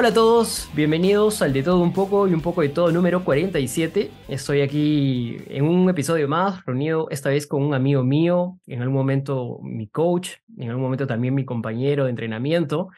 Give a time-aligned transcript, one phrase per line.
[0.00, 3.22] Hola a todos, bienvenidos al de todo un poco y un poco de todo número
[3.22, 4.10] 47.
[4.28, 8.96] Estoy aquí en un episodio más, reunido esta vez con un amigo mío, en algún
[8.96, 12.88] momento mi coach, en algún momento también mi compañero de entrenamiento,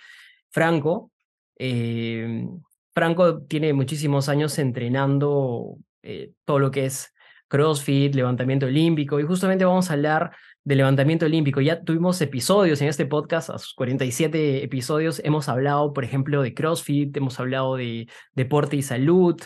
[0.51, 1.11] Franco.
[1.59, 2.47] Eh,
[2.95, 7.13] Franco tiene muchísimos años entrenando eh, todo lo que es
[7.49, 11.61] CrossFit, levantamiento olímpico, y justamente vamos a hablar de levantamiento olímpico.
[11.61, 16.55] Ya tuvimos episodios en este podcast, a sus 47 episodios, hemos hablado, por ejemplo, de
[16.55, 19.41] CrossFit, hemos hablado de deporte y salud,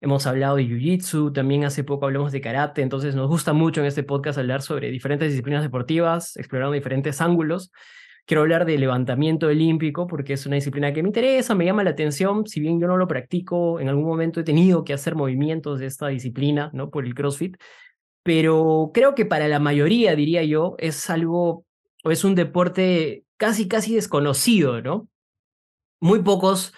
[0.00, 3.86] hemos hablado de Jiu-Jitsu, también hace poco hablamos de karate, entonces nos gusta mucho en
[3.86, 7.72] este podcast hablar sobre diferentes disciplinas deportivas, explorando diferentes ángulos.
[8.26, 11.90] Quiero hablar de levantamiento olímpico porque es una disciplina que me interesa, me llama la
[11.90, 15.80] atención, si bien yo no lo practico, en algún momento he tenido que hacer movimientos
[15.80, 16.90] de esta disciplina, ¿no?
[16.90, 17.56] Por el CrossFit,
[18.22, 21.64] pero creo que para la mayoría, diría yo, es algo
[22.04, 25.08] o es un deporte casi, casi desconocido, ¿no?
[26.00, 26.72] Muy pocos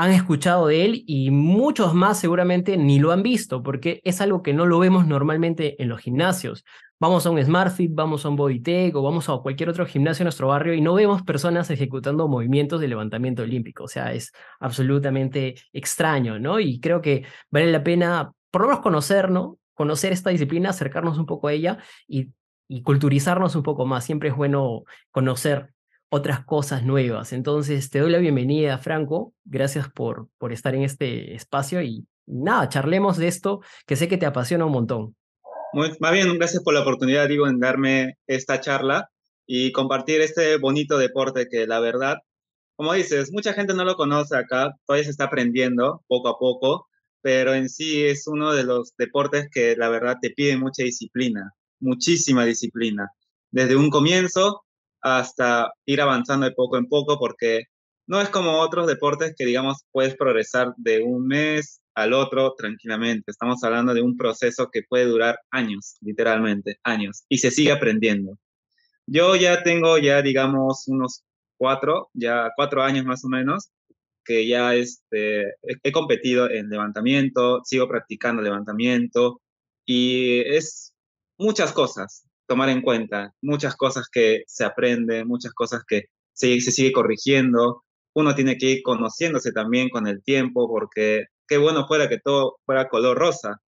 [0.00, 4.42] han escuchado de él y muchos más seguramente ni lo han visto, porque es algo
[4.42, 6.64] que no lo vemos normalmente en los gimnasios.
[6.98, 10.26] Vamos a un SmartFit, vamos a un BodyTech o vamos a cualquier otro gimnasio en
[10.26, 13.84] nuestro barrio y no vemos personas ejecutando movimientos de levantamiento olímpico.
[13.84, 16.60] O sea, es absolutamente extraño, ¿no?
[16.60, 19.58] Y creo que vale la pena por lo menos conocer, ¿no?
[19.74, 22.28] Conocer esta disciplina, acercarnos un poco a ella y,
[22.68, 24.04] y culturizarnos un poco más.
[24.04, 25.72] Siempre es bueno conocer
[26.10, 27.32] otras cosas nuevas.
[27.32, 29.32] Entonces, te doy la bienvenida, Franco.
[29.44, 34.18] Gracias por, por estar en este espacio y nada, charlemos de esto que sé que
[34.18, 35.16] te apasiona un montón.
[35.72, 39.08] Muy, bien, gracias por la oportunidad, digo, en darme esta charla
[39.46, 42.18] y compartir este bonito deporte que la verdad,
[42.74, 46.88] como dices, mucha gente no lo conoce acá, todavía se está aprendiendo poco a poco
[47.22, 51.52] pero en sí es uno de los deportes que la verdad te pide mucha disciplina,
[51.80, 53.10] muchísima disciplina,
[53.50, 54.62] desde un comienzo
[55.02, 57.64] hasta ir avanzando de poco en poco, porque
[58.06, 63.30] no es como otros deportes que, digamos, puedes progresar de un mes al otro tranquilamente.
[63.30, 68.36] Estamos hablando de un proceso que puede durar años, literalmente, años, y se sigue aprendiendo.
[69.06, 71.24] Yo ya tengo ya, digamos, unos
[71.56, 73.70] cuatro, ya cuatro años más o menos,
[74.24, 79.40] que ya este, he competido en levantamiento, sigo practicando levantamiento
[79.86, 80.94] y es
[81.38, 86.72] muchas cosas tomar en cuenta, muchas cosas que se aprenden, muchas cosas que se, se
[86.72, 87.84] sigue corrigiendo.
[88.14, 92.56] Uno tiene que ir conociéndose también con el tiempo porque qué bueno fuera que todo
[92.66, 93.60] fuera color rosa.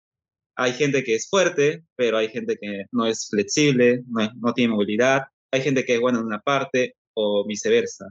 [0.55, 4.73] Hay gente que es fuerte, pero hay gente que no es flexible, no, no tiene
[4.73, 5.23] movilidad.
[5.51, 8.07] Hay gente que es buena en una parte o viceversa.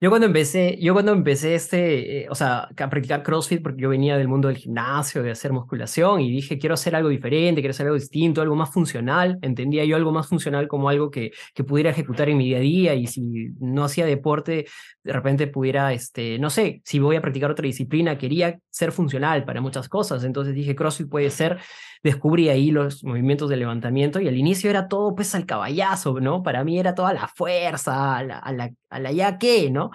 [0.00, 3.88] Yo cuando empecé, yo cuando empecé este, eh, o sea, a practicar CrossFit, porque yo
[3.88, 7.72] venía del mundo del gimnasio, de hacer musculación, y dije, quiero hacer algo diferente, quiero
[7.72, 9.40] hacer algo distinto, algo más funcional.
[9.42, 12.60] Entendía yo algo más funcional como algo que, que pudiera ejecutar en mi día a
[12.60, 14.66] día, y si no hacía deporte,
[15.02, 19.44] de repente pudiera, este, no sé, si voy a practicar otra disciplina, quería ser funcional
[19.44, 20.22] para muchas cosas.
[20.22, 21.58] Entonces dije, CrossFit puede ser
[22.02, 26.42] descubrí ahí los movimientos de levantamiento y al inicio era todo pues al caballazo, ¿no?
[26.42, 29.90] Para mí era toda la fuerza, a la, a la, a la ya que, ¿no?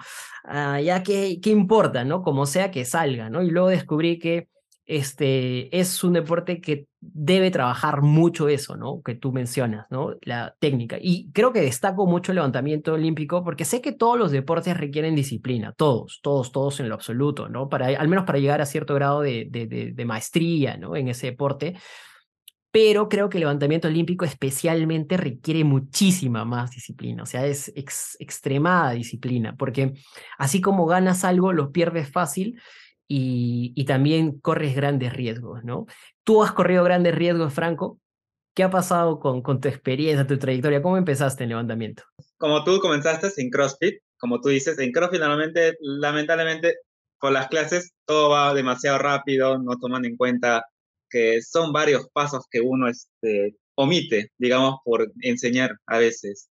[0.46, 2.22] Ya que, ¿qué importa, ¿no?
[2.22, 3.42] Como sea que salga, ¿no?
[3.42, 4.48] Y luego descubrí que
[4.86, 9.00] este, es un deporte que debe trabajar mucho eso, ¿no?
[9.02, 10.14] Que tú mencionas, ¿no?
[10.22, 10.98] La técnica.
[11.00, 15.14] Y creo que destaco mucho el levantamiento olímpico porque sé que todos los deportes requieren
[15.14, 17.68] disciplina, todos, todos, todos en lo absoluto, ¿no?
[17.68, 20.96] Para, al menos para llegar a cierto grado de, de, maestría, ¿no?
[20.96, 21.76] En ese deporte.
[22.70, 27.72] Pero creo que el levantamiento olímpico especialmente requiere muchísima más disciplina, o sea, es
[28.18, 29.94] extremada disciplina, porque
[30.38, 32.58] así como ganas algo, lo pierdes fácil
[33.08, 35.86] y, también corres grandes riesgos, ¿no?
[36.24, 38.00] Tú has corrido grandes riesgos, Franco.
[38.54, 40.80] ¿Qué ha pasado con, tu experiencia, tu trayectoria?
[40.80, 42.04] ¿Cómo empezaste en levantamiento?
[42.38, 46.76] Como tú comenzaste en CrossFit, como tú dices, en CrossFit normalmente, lamentablemente,
[47.18, 50.64] con las clases todo va demasiado rápido, no toman en cuenta
[51.10, 56.48] que son varios pasos que uno este, omite, digamos, por enseñar a veces.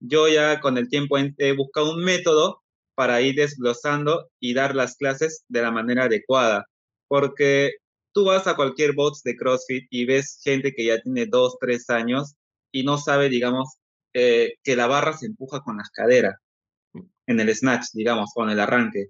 [0.00, 2.63] Yo ya con el tiempo he buscado un método
[2.94, 6.66] para ir desglosando y dar las clases de la manera adecuada.
[7.08, 7.72] Porque
[8.12, 11.90] tú vas a cualquier box de CrossFit y ves gente que ya tiene dos, tres
[11.90, 12.34] años
[12.72, 13.76] y no sabe, digamos,
[14.14, 16.36] eh, que la barra se empuja con las caderas
[17.26, 19.08] en el snatch, digamos, con el arranque.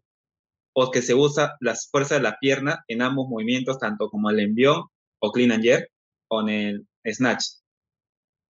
[0.74, 4.40] O que se usa las fuerzas de la pierna en ambos movimientos, tanto como el
[4.40, 4.84] envión
[5.20, 5.88] o clean and jerk,
[6.26, 7.44] con el snatch.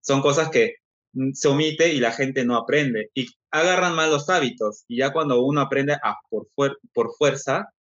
[0.00, 0.76] Son cosas que
[1.12, 3.10] mm, se omite y la gente no aprende.
[3.14, 6.48] Y agarran malos hábitos y ya cuando uno aprende a por,
[6.92, 7.72] por fuerza,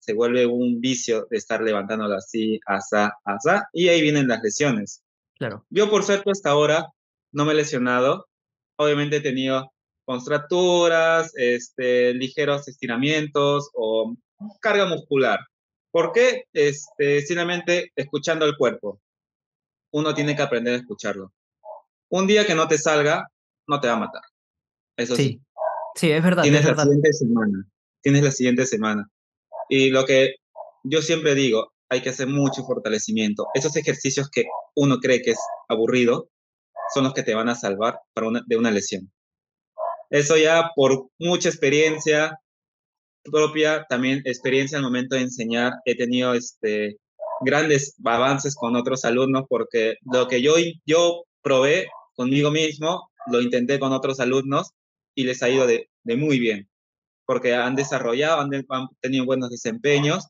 [0.00, 5.04] se vuelve un vicio de estar levantándolo así, asa, asa, y ahí vienen las lesiones.
[5.38, 5.64] Claro.
[5.70, 6.88] Yo por suerte hasta ahora
[7.30, 8.26] no me he lesionado.
[8.76, 9.72] Obviamente he tenido
[10.04, 14.16] contracturas, este, ligeros estiramientos o
[14.60, 15.38] carga muscular.
[15.92, 16.44] ¿Por qué?
[16.52, 19.00] Este, simplemente escuchando el cuerpo.
[19.92, 21.32] Uno tiene que aprender a escucharlo.
[22.08, 23.28] Un día que no te salga,
[23.68, 24.22] no te va a matar.
[25.00, 25.40] Eso sí.
[25.94, 26.42] Sí, es verdad.
[26.42, 27.64] Tienes la siguiente semana.
[28.02, 29.10] Tienes la siguiente semana.
[29.68, 30.34] Y lo que
[30.84, 33.46] yo siempre digo, hay que hacer mucho fortalecimiento.
[33.54, 34.44] Esos ejercicios que
[34.76, 36.28] uno cree que es aburrido
[36.94, 39.10] son los que te van a salvar para de una lesión.
[40.10, 42.38] Eso ya por mucha experiencia
[43.22, 46.96] propia, también experiencia al momento de enseñar, he tenido este,
[47.40, 50.54] grandes avances con otros alumnos porque lo que yo,
[50.86, 54.72] yo probé conmigo mismo, lo intenté con otros alumnos
[55.14, 56.68] y les ha ido de, de muy bien,
[57.26, 60.26] porque han desarrollado, han, han, tenido buenos desempeños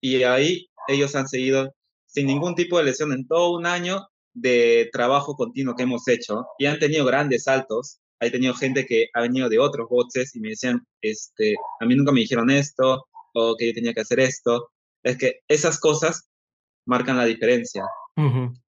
[0.00, 1.74] y ahí ellos han seguido
[2.06, 6.46] sin ningún tipo de lesión en todo un año de trabajo continuo que hemos hecho
[6.58, 7.98] y han tenido grandes saltos.
[8.20, 11.96] He tenido gente que ha venido de otros boxes y me decían, este, a mí
[11.96, 14.70] nunca me dijeron esto o que yo tenía que hacer esto.
[15.02, 16.28] Es que esas cosas
[16.86, 17.84] marcan la diferencia.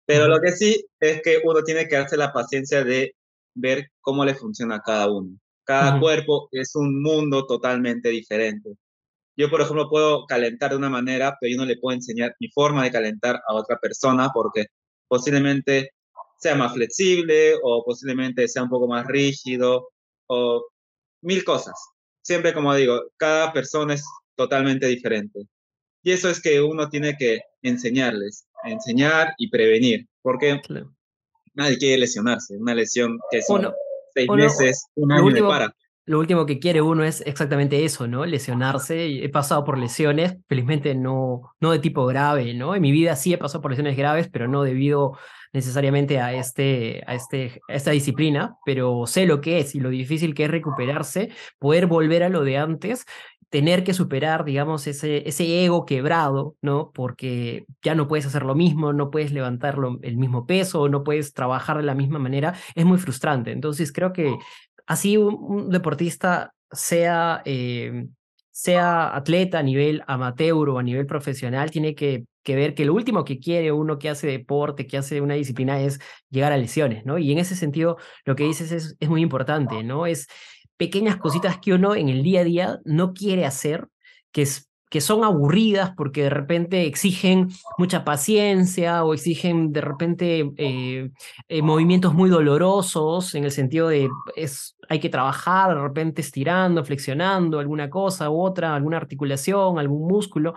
[0.06, 3.14] Pero lo que sí es que uno tiene que darse la paciencia de
[3.54, 5.36] ver cómo le funciona a cada uno.
[5.64, 8.70] Cada cuerpo es un mundo totalmente diferente.
[9.36, 12.48] Yo, por ejemplo, puedo calentar de una manera, pero yo no le puedo enseñar mi
[12.50, 14.66] forma de calentar a otra persona porque
[15.08, 15.90] posiblemente
[16.38, 19.88] sea más flexible o posiblemente sea un poco más rígido
[20.26, 20.66] o
[21.22, 21.74] mil cosas.
[22.22, 24.04] Siempre, como digo, cada persona es
[24.34, 25.40] totalmente diferente.
[26.02, 30.60] Y eso es que uno tiene que enseñarles, enseñar y prevenir, porque
[31.54, 32.56] nadie quiere lesionarse.
[32.56, 33.72] Una lesión que son
[34.14, 35.74] seis meses, un año de para
[36.10, 38.26] lo último que quiere uno es exactamente eso, ¿no?
[38.26, 39.22] Lesionarse.
[39.24, 42.74] He pasado por lesiones, felizmente no, no de tipo grave, ¿no?
[42.74, 45.16] En mi vida sí he pasado por lesiones graves, pero no debido
[45.52, 49.88] necesariamente a, este, a, este, a esta disciplina, pero sé lo que es y lo
[49.88, 51.30] difícil que es recuperarse,
[51.60, 53.06] poder volver a lo de antes,
[53.50, 56.92] tener que superar, digamos, ese, ese ego quebrado, ¿no?
[56.92, 61.34] Porque ya no puedes hacer lo mismo, no puedes levantar el mismo peso, no puedes
[61.34, 63.50] trabajar de la misma manera, es muy frustrante.
[63.50, 64.36] Entonces creo que
[64.90, 68.08] así un, deportista sea, eh,
[68.50, 72.94] sea atleta a nivel amateur o a nivel profesional, tiene que, que, ver que lo
[72.94, 77.06] último que quiere uno que hace deporte, que hace una disciplina es llegar a lesiones,
[77.06, 77.18] ¿no?
[77.18, 80.06] Y en ese sentido, lo que dices es, es muy importante, ¿no?
[80.06, 80.26] Es
[80.76, 83.86] pequeñas cositas que uno en el día a día no quiere hacer,
[84.32, 87.48] que es que son aburridas porque de repente exigen
[87.78, 91.10] mucha paciencia o exigen de repente eh,
[91.48, 96.84] eh, movimientos muy dolorosos en el sentido de es, hay que trabajar de repente estirando,
[96.84, 100.54] flexionando alguna cosa u otra, alguna articulación, algún músculo.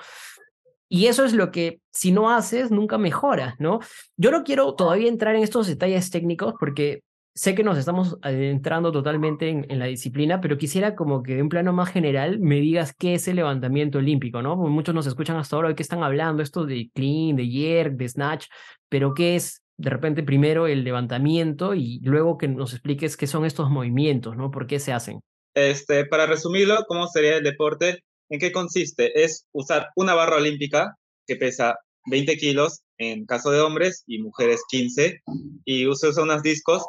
[0.90, 3.80] Y eso es lo que si no haces, nunca mejoras, ¿no?
[4.18, 7.02] Yo no quiero todavía entrar en estos detalles técnicos porque
[7.36, 11.50] sé que nos estamos adentrando totalmente en, la disciplina, pero quisiera como que de un
[11.50, 14.56] plano más general me digas qué es el levantamiento olímpico, ¿no?
[14.56, 18.10] muchos nos escuchan hasta ahora de qué están hablando, esto de clean, de jerk, de
[18.10, 18.48] snatch,
[18.90, 23.46] pero qué es de repente primero el levantamiento y luego que nos expliques qué son
[23.46, 24.52] estos movimientos, ¿no?
[24.52, 25.20] ¿Por qué se hacen?
[25.56, 28.00] Este, para resumirlo, ¿cómo sería el deporte?
[28.30, 29.24] ¿En qué consiste?
[29.24, 34.62] Es usar una barra olímpica que pesa 20 kilos en caso de hombres y mujeres
[34.70, 35.22] 15
[35.66, 36.84] y usa unos discos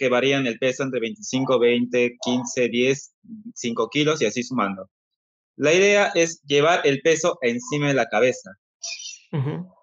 [0.00, 3.12] que varían el peso entre 25, 20, 15, 10,
[3.54, 4.88] 5 kilos y así sumando.
[5.56, 8.50] La idea es llevar el peso encima de la cabeza.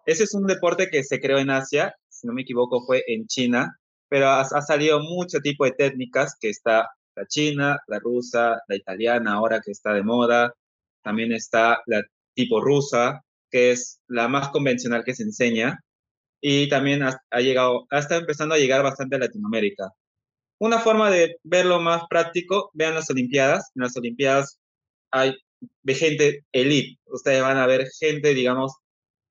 [0.08, 3.28] Ese es un deporte que se creó en Asia, si no me equivoco fue en
[3.28, 3.78] China,
[4.10, 9.34] pero ha, salido mucho tipo de técnicas que está la china, la rusa, la italiana
[9.34, 10.52] ahora que está de moda,
[11.04, 12.02] también está la
[12.34, 13.22] tipo rusa,
[13.52, 15.80] que es la más convencional que se enseña,
[16.42, 19.94] y también ha, ha llegado, ha empezando a llegar bastante a Latinoamérica.
[20.60, 23.72] Una forma de verlo más práctico, vean las Olimpiadas.
[23.76, 24.60] En las Olimpiadas
[25.12, 25.36] hay
[25.88, 27.00] gente elite.
[27.06, 28.74] Ustedes van a ver gente, digamos,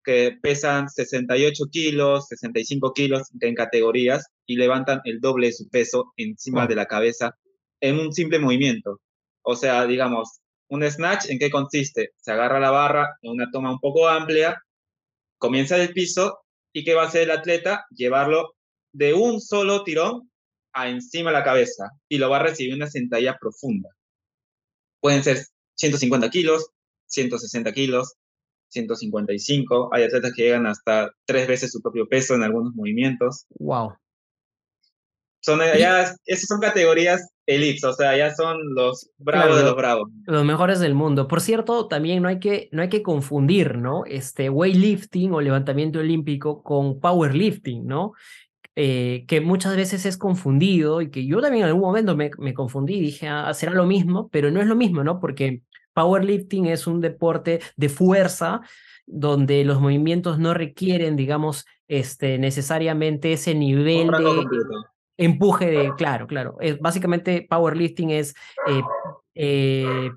[0.04, 6.12] que pesan 68 kilos, 65 kilos en categorías y levantan el doble de su peso
[6.16, 7.36] encima de la cabeza
[7.80, 9.00] en un simple movimiento.
[9.42, 12.10] O sea, digamos, un snatch, ¿en qué consiste?
[12.18, 14.62] Se agarra la barra en una toma un poco amplia,
[15.38, 16.38] comienza del piso
[16.72, 17.84] y ¿qué va a hacer el atleta?
[17.90, 18.54] Llevarlo
[18.92, 20.30] de un solo tirón
[20.76, 23.88] a encima de la cabeza y lo va a recibir una sentadilla profunda.
[25.00, 25.38] Pueden ser
[25.74, 26.70] 150 kilos,
[27.06, 28.14] 160 kilos,
[28.68, 29.90] 155.
[29.92, 33.46] Hay atletas que llegan hasta tres veces su propio peso en algunos movimientos.
[33.58, 33.94] Wow.
[35.40, 40.10] Son, ya, esas son categorías elites, o sea, ya son los bravos de los bravos.
[40.24, 41.28] Los mejores del mundo.
[41.28, 44.04] Por cierto, también no hay que, no hay que confundir, ¿no?
[44.04, 48.12] Este weightlifting o levantamiento olímpico con powerlifting, ¿no?
[48.78, 52.52] Eh, que muchas veces es confundido y que yo también en algún momento me, me
[52.52, 55.18] confundí, dije, ah, será lo mismo, pero no es lo mismo, ¿no?
[55.18, 55.62] Porque
[55.94, 58.60] Powerlifting es un deporte de fuerza
[59.06, 64.44] donde los movimientos no requieren, digamos, este, necesariamente ese nivel de
[65.16, 66.58] empuje de, claro, claro.
[66.60, 68.34] Es, básicamente, powerlifting es,
[68.66, 68.82] eh,
[69.34, 70.10] eh,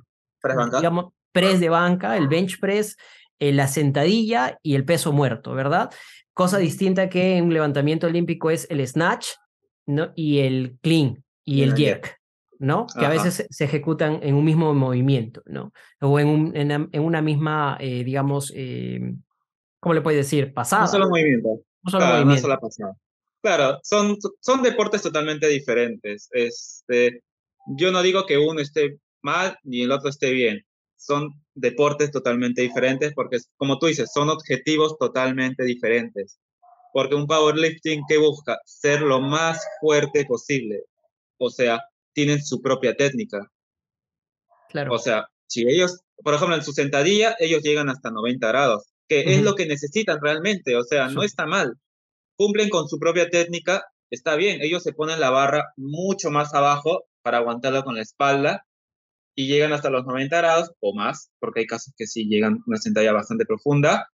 [0.76, 2.98] digamos, press de banca, el bench press,
[3.40, 5.92] eh, la sentadilla y el peso muerto, ¿verdad?
[6.40, 9.32] Cosa distinta que en un levantamiento olímpico es el snatch
[9.86, 10.14] ¿no?
[10.16, 12.18] y el clean y el jerk.
[12.60, 12.88] ¿no?
[12.98, 15.74] Que a veces se ejecutan en un mismo movimiento, ¿no?
[16.00, 19.02] O en, un, en, una misma, eh, digamos, eh,
[19.82, 20.54] ¿cómo le puedes decir?
[20.54, 20.84] Pasada.
[20.84, 21.50] Un solo movimiento.
[21.50, 22.48] Un solo claro, movimiento.
[22.48, 22.94] Una sola pasada.
[23.42, 26.30] Claro, son, son deportes totalmente diferentes.
[26.32, 27.22] Este,
[27.78, 30.66] yo no digo que uno esté mal ni el otro esté bien.
[31.00, 36.38] Son deportes totalmente diferentes porque, como tú dices, son objetivos totalmente diferentes.
[36.92, 40.84] Porque un powerlifting que busca ser lo más fuerte posible.
[41.38, 41.80] O sea,
[42.14, 43.50] tienen su propia técnica.
[44.70, 44.94] Claro.
[44.94, 49.34] O sea, si ellos, por ejemplo, en su sentadilla, ellos llegan hasta 90 grados, que
[49.34, 51.76] es lo que necesitan realmente, o sea, no está mal.
[52.36, 57.06] Cumplen con su propia técnica, está bien, ellos se ponen la barra mucho más abajo
[57.22, 58.66] para aguantarla con la espalda
[59.40, 62.76] y llegan hasta los 90 grados o más, porque hay casos que sí llegan una
[62.76, 64.10] sentadilla bastante profunda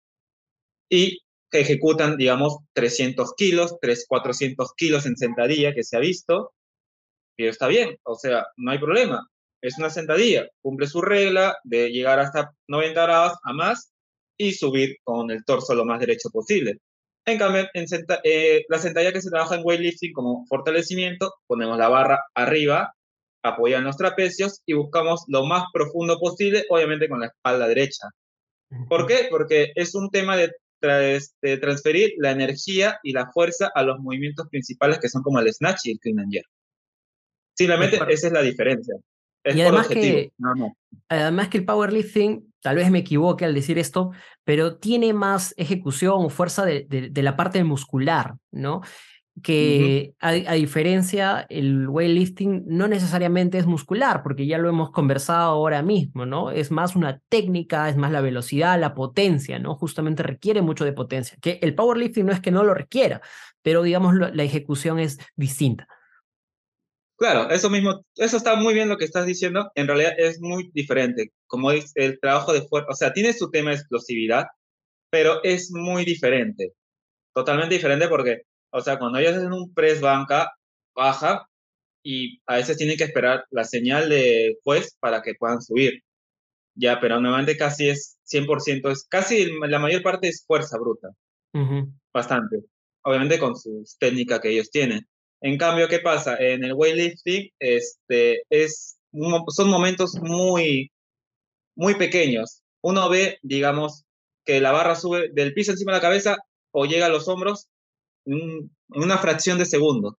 [0.90, 6.52] y ejecutan, digamos, 300 kilos, 300, 400 kilos en sentadilla, que se ha visto,
[7.38, 9.26] y está bien, o sea, no hay problema.
[9.62, 13.94] Es una sentadilla, cumple su regla de llegar hasta 90 grados a más
[14.36, 16.80] y subir con el torso lo más derecho posible.
[17.24, 17.86] En cambio, en
[18.24, 22.92] eh, la sentadilla que se trabaja en weightlifting como fortalecimiento, ponemos la barra arriba,
[23.44, 28.08] apoyan los trapecios y buscamos lo más profundo posible, obviamente con la espalda derecha.
[28.88, 29.28] ¿Por qué?
[29.30, 34.00] Porque es un tema de, de este, transferir la energía y la fuerza a los
[34.00, 36.48] movimientos principales que son como el snatch y el clean and jerk.
[37.56, 38.96] Simplemente esa es la diferencia.
[39.44, 40.32] y además que,
[41.08, 44.10] además que el powerlifting, tal vez me equivoque al decir esto,
[44.42, 48.80] pero tiene más ejecución o fuerza de, de, la parte muscular, ¿no?
[49.42, 55.82] Que a, diferencia, el weightlifting no necesariamente es muscular, porque ya lo hemos conversado ahora
[55.82, 56.50] mismo, ¿no?
[56.50, 59.74] Es más una técnica, es más la velocidad, la potencia, ¿no?
[59.74, 61.36] Justamente requiere mucho de potencia.
[61.42, 63.20] Que el powerlifting no es que no lo requiera,
[63.60, 65.88] pero digamos la ejecución es distinta.
[67.16, 69.70] Claro, eso mismo, eso está muy bien lo que estás diciendo.
[69.76, 71.32] En realidad es muy diferente.
[71.46, 74.46] Como es el trabajo de fuerza, o sea, tiene su tema de explosividad,
[75.10, 76.72] pero es muy diferente.
[77.34, 78.42] Totalmente diferente porque,
[78.74, 80.50] o sea, cuando ellos hacen un press banca,
[80.96, 81.48] baja
[82.02, 86.02] y a veces tienen que esperar la señal de juez para que puedan subir.
[86.74, 91.10] Ya, pero normalmente casi es 100%, es casi la mayor parte es fuerza bruta.
[92.12, 92.64] Bastante.
[93.04, 95.06] Obviamente con sus técnicas que ellos tienen.
[95.40, 96.36] En cambio, ¿qué pasa?
[96.36, 98.98] En el weightlifting este, es,
[99.48, 100.90] son momentos muy,
[101.76, 102.62] muy pequeños.
[102.82, 104.04] Uno ve, digamos,
[104.44, 106.36] que la barra sube del piso encima de la cabeza
[106.72, 107.68] o llega a los hombros
[108.26, 110.18] en una fracción de segundo.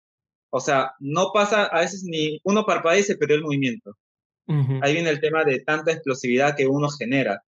[0.51, 3.95] O sea, no pasa a veces ni uno parpadece, pero el movimiento.
[4.81, 7.41] Ahí viene el tema de tanta explosividad que uno genera,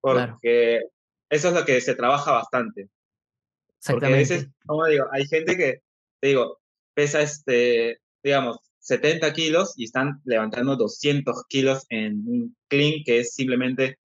[0.00, 0.80] porque
[1.28, 2.88] eso es lo que se trabaja bastante.
[3.84, 5.82] Porque a veces, como digo, hay gente que,
[6.20, 6.60] te digo,
[6.94, 13.34] pesa, este, digamos, 70 kilos y están levantando 200 kilos en un clean que es
[13.34, 13.98] simplemente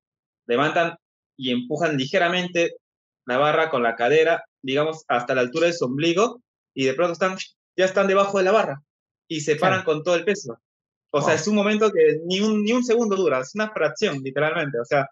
[0.48, 0.96] levantan
[1.38, 2.72] y empujan ligeramente
[3.26, 6.42] la barra con la cadera, digamos, hasta la altura de su ombligo
[6.74, 7.38] y de pronto están,
[7.76, 8.82] ya están debajo de la barra
[9.28, 10.58] y se paran con todo el peso.
[11.12, 14.20] O sea, es un momento que ni un, ni un segundo dura, es una fracción,
[14.24, 14.80] literalmente.
[14.80, 15.08] O sea,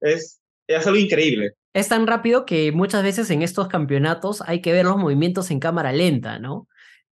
[0.00, 1.52] es, es algo increíble.
[1.72, 5.60] Es tan rápido que muchas veces en estos campeonatos hay que ver los movimientos en
[5.60, 6.66] cámara lenta, ¿no?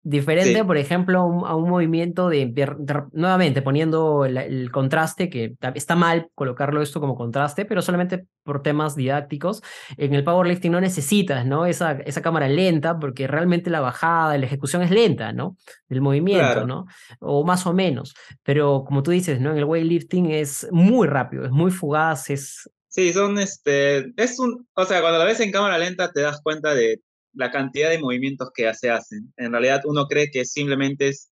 [0.03, 2.51] Diferente, por ejemplo, a un, movimiento de,
[3.11, 8.95] nuevamente poniendo el, contraste, que está mal colocarlo esto como contraste, pero solamente por temas
[8.95, 9.61] didácticos.
[9.97, 11.67] En el powerlifting no necesitas, ¿no?
[11.67, 15.55] Esa, esa cámara lenta, porque realmente la bajada, la ejecución es lenta, ¿no?
[15.87, 16.87] El movimiento, ¿no?
[17.19, 18.15] O más o menos.
[18.41, 19.51] Pero como tú dices, ¿no?
[19.51, 22.67] En el weightlifting es muy rápido, es muy fugaz, es...
[22.87, 26.41] Sí, son este, es un, o sea, cuando la ves en cámara lenta te das
[26.41, 26.99] cuenta de
[27.33, 29.33] la cantidad de movimientos que se hacen.
[29.37, 31.31] En realidad uno cree que simplemente es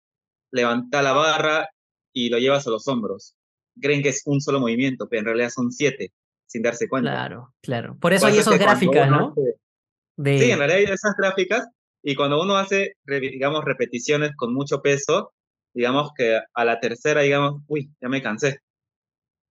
[0.51, 1.69] levantar la barra
[2.13, 3.36] y lo llevas a los hombros.
[3.79, 6.12] Creen que es un solo movimiento, pero en realidad son siete,
[6.45, 7.12] sin darse cuenta.
[7.12, 7.98] Claro, claro.
[8.00, 9.33] Por eso hay esas gráficas, ¿no?
[9.36, 11.67] Sí, en realidad hay esas gráficas
[12.03, 15.33] y cuando uno hace, digamos, repeticiones con mucho peso,
[15.74, 18.60] digamos que a la tercera, digamos, uy, ya me cansé.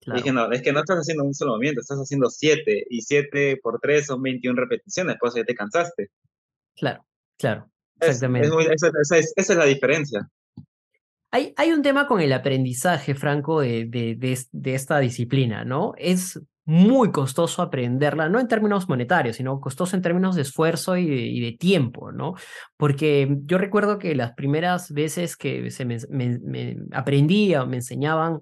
[0.05, 3.59] Dije, no, es que no estás haciendo un solo movimiento, estás haciendo siete, y siete
[3.61, 6.09] por tres son 21 repeticiones, pues ya te cansaste.
[6.77, 7.05] Claro,
[7.37, 7.69] claro,
[7.99, 8.47] exactamente.
[9.01, 10.29] esa, es, la diferencia.
[11.31, 14.15] Hay, hay un tema con el aprendizaje, Franco, de, de,
[14.51, 15.93] de, esta disciplina, ¿no?
[15.97, 21.05] Es muy costoso aprenderla, no en términos monetarios, sino costoso en términos de esfuerzo y
[21.05, 22.35] de, y de tiempo, ¿no?
[22.77, 27.77] Porque yo recuerdo que las primeras veces que se me, me, me aprendía o me
[27.77, 28.41] enseñaban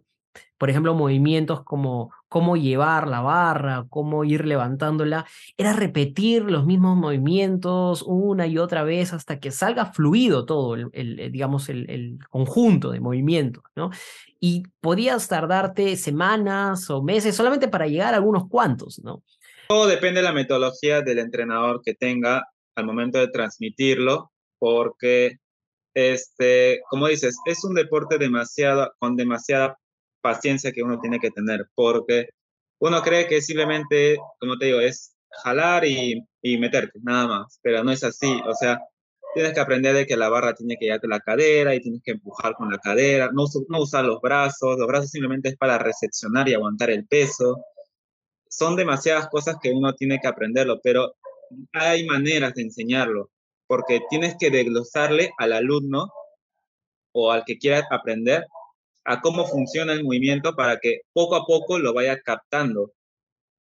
[0.57, 5.25] por ejemplo, movimientos como cómo llevar la barra, cómo ir levantándola,
[5.55, 11.31] era repetir los mismos movimientos una y otra vez hasta que salga fluido todo, el,
[11.31, 13.89] digamos, el, conjunto de movimientos, ¿no?
[14.37, 19.23] Y podías tardarte semanas o meses solamente para llegar a algunos cuantos, ¿no?
[19.69, 22.43] Todo depende de la metodología del entrenador que tenga
[22.75, 25.37] al momento de transmitirlo, porque,
[25.93, 28.17] este, como dices, es un deporte
[28.99, 29.77] con demasiada
[30.25, 32.29] paciencia que uno tiene que tener, porque
[32.79, 37.83] uno cree que simplemente, como te digo, es jalar y, y meterte, nada más, pero
[37.83, 38.79] no es así, o sea,
[39.35, 42.13] tienes que aprender de que la barra tiene que llegar la cadera y tienes que
[42.13, 46.49] empujar con la cadera, no, no usar los brazos, los brazos simplemente es para recepcionar
[46.49, 47.63] y aguantar el peso.
[48.49, 51.15] Son demasiadas cosas que uno tiene que aprenderlo, pero
[51.73, 53.29] hay maneras de enseñarlo,
[53.67, 56.07] porque tienes que desglosarle al alumno
[57.13, 58.45] o al que quiera aprender
[59.05, 62.91] a cómo funciona el movimiento para que poco a poco lo vaya captando.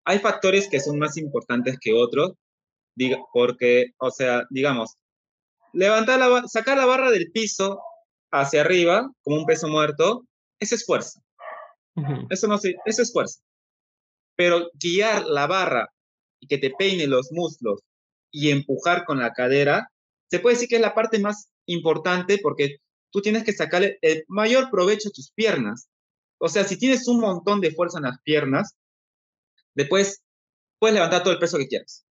[0.05, 2.33] Hay factores que son más importantes que otros,
[3.33, 4.97] porque, o sea, digamos,
[5.73, 7.81] levantar la, sacar la barra del piso
[8.31, 10.25] hacia arriba como un peso muerto,
[10.59, 11.21] eso es fuerza.
[12.31, 13.41] Eso no eso es fuerza.
[14.37, 15.89] Pero guiar la barra
[16.41, 17.81] y que te peine los muslos
[18.33, 19.89] y empujar con la cadera,
[20.31, 22.79] se puede decir que es la parte más importante porque
[23.15, 25.89] tú tienes que sacarle el mayor provecho a tus piernas.
[26.39, 28.75] O sea, si tienes un montón de fuerza en las piernas,
[29.73, 30.25] después
[30.81, 32.05] puedes levantar todo el peso que quieras.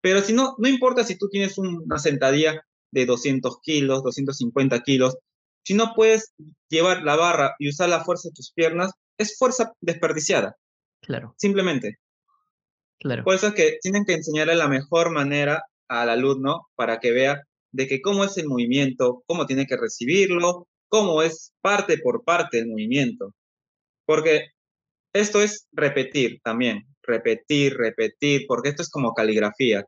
[0.00, 5.16] Pero si no, no importa si tú tienes una sentadilla de 200 kilos, 250 kilos,
[5.64, 6.32] si no puedes
[6.68, 10.56] llevar la barra y usar la fuerza de tus piernas, es fuerza desperdiciada.
[11.02, 11.34] Claro.
[11.36, 11.98] Simplemente.
[13.00, 13.24] Claro.
[13.24, 17.42] Por eso es que tienen que enseñarle la mejor manera al alumno para que vea
[17.72, 22.58] de que cómo es el movimiento, cómo tiene que recibirlo, cómo es parte por parte
[22.58, 23.34] del movimiento.
[24.06, 24.48] Porque
[25.12, 29.84] esto es repetir también, repetir, repetir, porque esto es como caligrafía.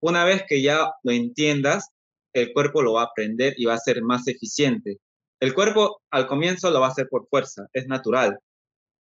[0.00, 1.88] Una vez que ya lo entiendas,
[2.34, 4.98] el cuerpo lo va a aprender y va a ser más eficiente.
[5.40, 8.38] El cuerpo al comienzo lo va a hacer por fuerza, es natural,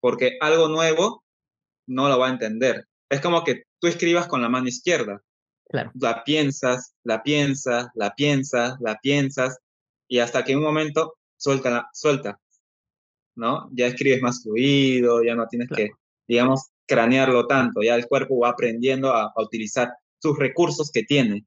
[0.01, 1.23] porque algo nuevo
[1.87, 2.85] no lo va a entender.
[3.11, 5.21] Es como que tú escribas con la mano izquierda,
[5.73, 9.59] la piensas, la piensas, la piensas, la piensas,
[10.09, 12.39] y hasta que en un momento suelta, suelta,
[13.37, 13.69] ¿no?
[13.73, 15.91] Ya escribes más fluido, ya no tienes que,
[16.27, 21.47] digamos, cranearlo tanto, ya el cuerpo va aprendiendo a, utilizar sus recursos que tiene.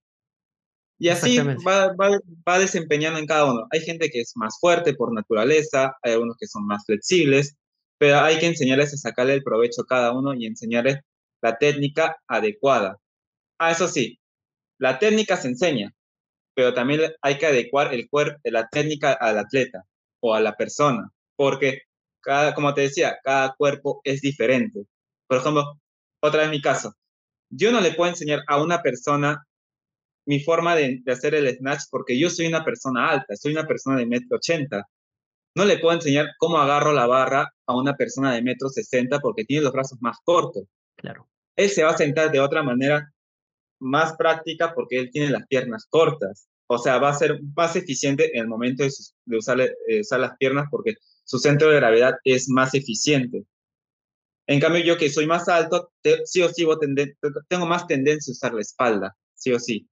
[0.98, 3.68] Y así va, va, va, desempeñando en cada uno.
[3.72, 7.56] Hay gente que es más fuerte por naturaleza, hay algunos que son más flexibles,
[7.98, 11.00] pero hay que enseñarles a sacarle el provecho a cada uno y enseñarles
[11.42, 12.98] la técnica adecuada.
[13.64, 14.20] Ah, eso sí,
[14.78, 15.94] la técnica se enseña,
[16.54, 19.86] pero también hay que adecuar el cuerpo, la técnica al atleta
[20.22, 21.84] o a la persona, porque
[22.22, 24.86] cada, como te decía, cada cuerpo es diferente.
[25.28, 25.80] Por ejemplo,
[26.22, 26.94] otra vez mi caso,
[27.50, 29.48] yo no le puedo enseñar a una persona
[30.26, 33.98] mi forma de, hacer el snatch porque yo soy una persona alta, soy una persona
[33.98, 34.90] de metro ochenta.
[35.56, 39.46] No le puedo enseñar cómo agarro la barra a una persona de metro sesenta porque
[39.46, 40.66] tiene los brazos más cortos.
[40.98, 41.30] Claro.
[41.56, 43.13] Él se va a sentar de otra manera
[43.84, 46.48] más práctica porque él tiene las piernas cortas.
[46.68, 50.38] O sea, va a ser más eficiente en el momento de, usar, eh, usar las
[50.38, 53.46] piernas porque su centro de gravedad es más eficiente.
[54.48, 55.92] En cambio, yo que soy más alto,
[56.26, 56.66] sí o sí
[57.48, 59.88] tengo más tendencia a usar la espalda, sí o sí.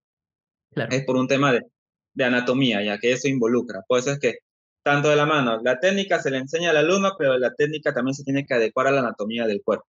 [0.71, 0.91] Claro.
[0.91, 1.65] Es por un tema de,
[2.13, 3.81] de, anatomía, ya que eso involucra.
[3.87, 4.39] Por eso es que,
[4.83, 8.15] tanto de la mano, la técnica se le enseña al alumno, pero la técnica también
[8.15, 9.87] se tiene que adecuar a la anatomía del cuerpo.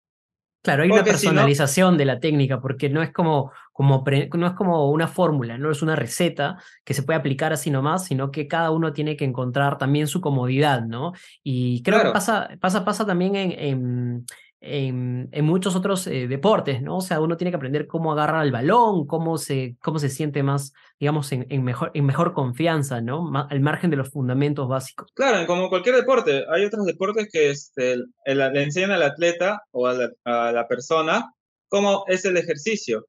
[0.63, 4.91] Claro, hay una personalización de la técnica, porque no es como, como no es como
[4.91, 8.71] una fórmula, no es una receta que se puede aplicar así nomás, sino que cada
[8.71, 11.15] uno tiene que encontrar también su comodidad, ¿no?
[11.43, 14.27] Y creo que pasa, pasa, pasa también en, en,
[14.63, 16.99] muchos otros eh, deportes, ¿no?
[16.99, 20.43] O sea, uno tiene que aprender cómo agarrar el balón, cómo se, cómo se siente
[20.43, 23.33] más, digamos, en, en mejor, en mejor confianza, ¿no?
[23.35, 25.09] al margen de los fundamentos básicos.
[25.15, 29.95] Claro, como cualquier deporte, hay otros deportes que este, le enseñan al atleta o a
[29.95, 31.33] la, persona
[31.69, 33.07] cómo es el ejercicio.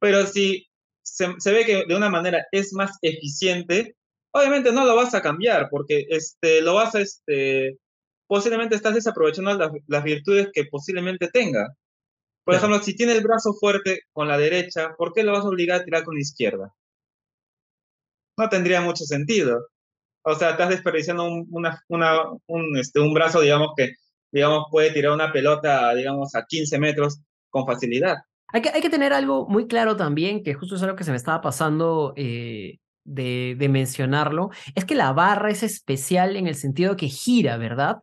[0.00, 0.66] Pero si
[1.02, 3.94] se, se, ve que de una manera es más eficiente,
[4.32, 7.78] obviamente no lo vas a cambiar porque este, lo vas a, este,
[8.28, 11.74] posiblemente estás desaprovechando las, virtudes que posiblemente tenga.
[12.44, 15.48] Por ejemplo, si tiene el brazo fuerte con la derecha, ¿por qué lo vas a
[15.48, 16.72] obligar a tirar con la izquierda?
[18.36, 19.66] No tendría mucho sentido.
[20.22, 23.94] O sea, estás desperdiciando un, una, una, un, este, un brazo, digamos, que
[24.30, 28.16] digamos, puede tirar una pelota, digamos, a 15 metros con facilidad.
[28.52, 31.10] Hay que, hay que tener algo muy claro también, que justo es algo que se
[31.10, 36.96] me estaba pasando eh, de, mencionarlo, es que la barra es especial en el sentido
[36.96, 37.98] que gira, ¿verdad?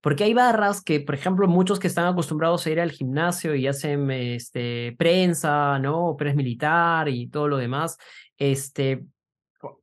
[0.00, 3.66] Porque hay barras que, por ejemplo, muchos que están acostumbrados a ir al gimnasio y
[3.66, 6.14] hacen este, prensa, ¿no?
[6.16, 7.98] Prensa militar y todo lo demás,
[8.36, 9.04] este,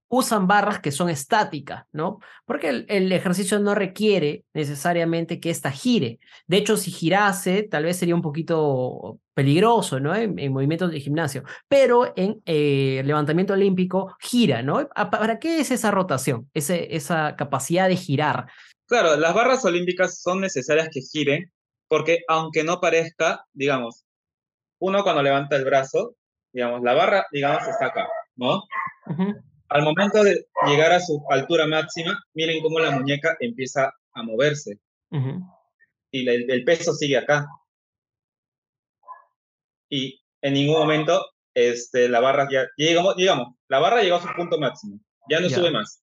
[0.08, 2.20] usan barras que son estáticas, ¿no?
[2.46, 6.20] Porque el, ejercicio no requiere necesariamente que ésta gire.
[6.48, 10.16] De hecho, si girase, tal vez sería un poquito peligroso, ¿no?
[10.16, 11.44] En, movimientos de gimnasio.
[11.68, 14.88] Pero en eh, levantamiento olímpico gira, ¿no?
[14.90, 16.50] ¿Para qué es esa rotación?
[16.54, 18.48] Ese, esa capacidad de girar.
[18.88, 21.52] Claro, las barras olímpicas son necesarias que giren
[21.88, 24.06] porque aunque no parezca, digamos,
[24.80, 26.16] uno cuando levanta el brazo,
[26.52, 28.64] digamos, la barra, digamos, está acá, ¿no?
[29.70, 34.80] Al momento de llegar a su altura máxima, miren cómo la muñeca empieza a moverse.
[36.12, 37.48] Y el, peso sigue acá.
[39.90, 44.28] Y en ningún momento este, la barra ya, digamos, digamos, la barra llegó a su
[44.36, 45.00] punto máximo,
[45.30, 46.02] ya no sube más.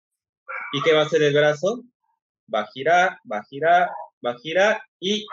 [0.72, 1.82] ¿Y qué va a hacer el brazo?
[2.52, 3.90] Va a girar, va a girar,
[4.24, 5.26] va a girar y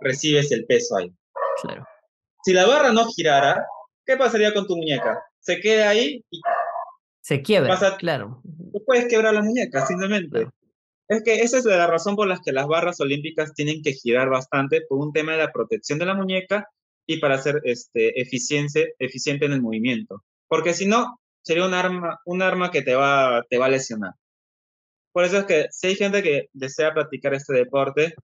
[0.00, 1.12] recibes el peso ahí.
[1.62, 1.86] Claro.
[2.44, 3.66] Si la barra no girara,
[4.04, 5.22] ¿qué pasaría con tu muñeca?
[5.40, 6.40] Se queda ahí y
[7.22, 8.42] se quiebra, claro.
[8.72, 10.48] Tú puedes quebrar la muñeca, simplemente.
[11.08, 14.28] Es que esa es la razón por la que las barras olímpicas tienen que girar
[14.28, 16.68] bastante por un tema de la protección de la muñeca
[17.06, 20.24] y para ser este, eficiente, eficiente en el movimiento.
[20.48, 24.14] Porque si no, sería un arma, un arma que te va, te va a lesionar.
[25.12, 28.14] Por eso es que si hay gente que desea practicar este deporte,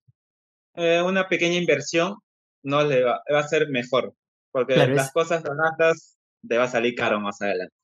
[0.75, 2.17] eh, una pequeña inversión
[2.65, 4.13] no le va, va a ser mejor.
[4.51, 6.17] Porque las cosas baratas
[6.49, 7.78] te va a salir caro más adelante.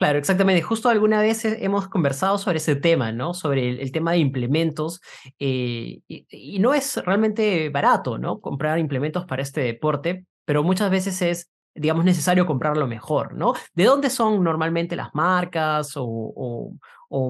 [0.00, 0.62] Claro, exactamente.
[0.62, 3.34] Justo alguna vez hemos conversado sobre ese tema, ¿no?
[3.34, 5.02] Sobre el, tema de implementos.
[5.38, 8.40] Eh, y, no es realmente barato, ¿no?
[8.40, 13.52] Comprar implementos para este deporte, pero muchas veces es, digamos, necesario comprarlo mejor, ¿no?
[13.74, 16.72] ¿De dónde son normalmente las marcas o,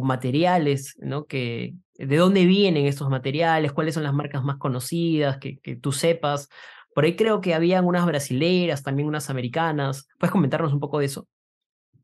[0.04, 1.26] materiales, ¿no?
[1.28, 3.72] ¿De dónde vienen estos materiales?
[3.72, 6.48] ¿Cuáles son las marcas más conocidas que, que tú sepas?
[6.94, 10.06] Por ahí creo que habían unas brasileras, también unas americanas.
[10.20, 11.26] ¿Puedes comentarnos un poco de eso?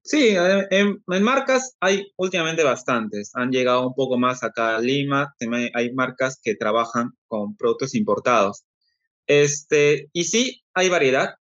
[0.07, 3.33] Sí, en, marcas hay últimamente bastantes.
[3.35, 5.35] Han llegado un poco más acá a Lima.
[5.75, 8.64] Hay marcas que trabajan con productos importados.
[9.27, 11.35] Este, y sí, hay variedad.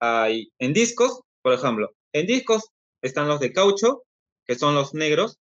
[0.00, 2.70] Hay en discos, por ejemplo, en discos
[3.02, 4.04] están los de caucho,
[4.46, 5.38] que son los negros,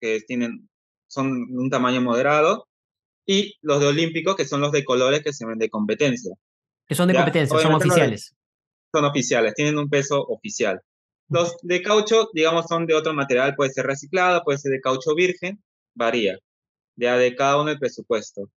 [0.00, 0.68] que tienen,
[1.06, 2.66] son un tamaño moderado,
[3.26, 6.34] y los de olímpico, que son los de colores que se ven de competencia.
[6.84, 8.34] Que son de competencia, son oficiales.
[8.92, 10.80] Son oficiales, tienen un peso oficial.
[11.28, 15.14] Los de caucho, digamos, son de otro material, puede ser reciclado, puede ser de caucho
[15.14, 15.62] virgen,
[15.94, 16.38] varía,
[16.96, 18.50] ya de cada uno el presupuesto.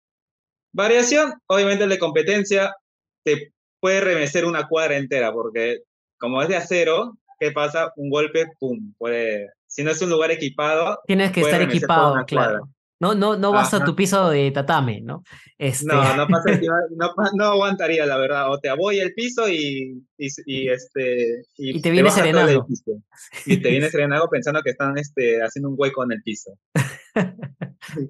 [0.72, 2.76] Variación, obviamente el de competencia
[3.24, 5.80] te puede remecer una cuadra entera, porque
[6.18, 7.92] como es de acero, ¿qué pasa?
[7.98, 11.00] Un golpe, pum, puede, si no es un lugar equipado.
[11.08, 12.70] Tienes que estar equipado, claro.
[13.02, 15.24] No, no, no vas a tu piso de tatame, ¿no?
[15.58, 15.88] Este...
[15.88, 16.52] No, no, pasa,
[16.96, 18.52] no, no, aguantaría, la verdad.
[18.52, 22.68] O te voy el piso y, y, este, y, te viene serenado.
[23.48, 26.52] Y te viene serenado pensando que están este, haciendo un hueco en el piso.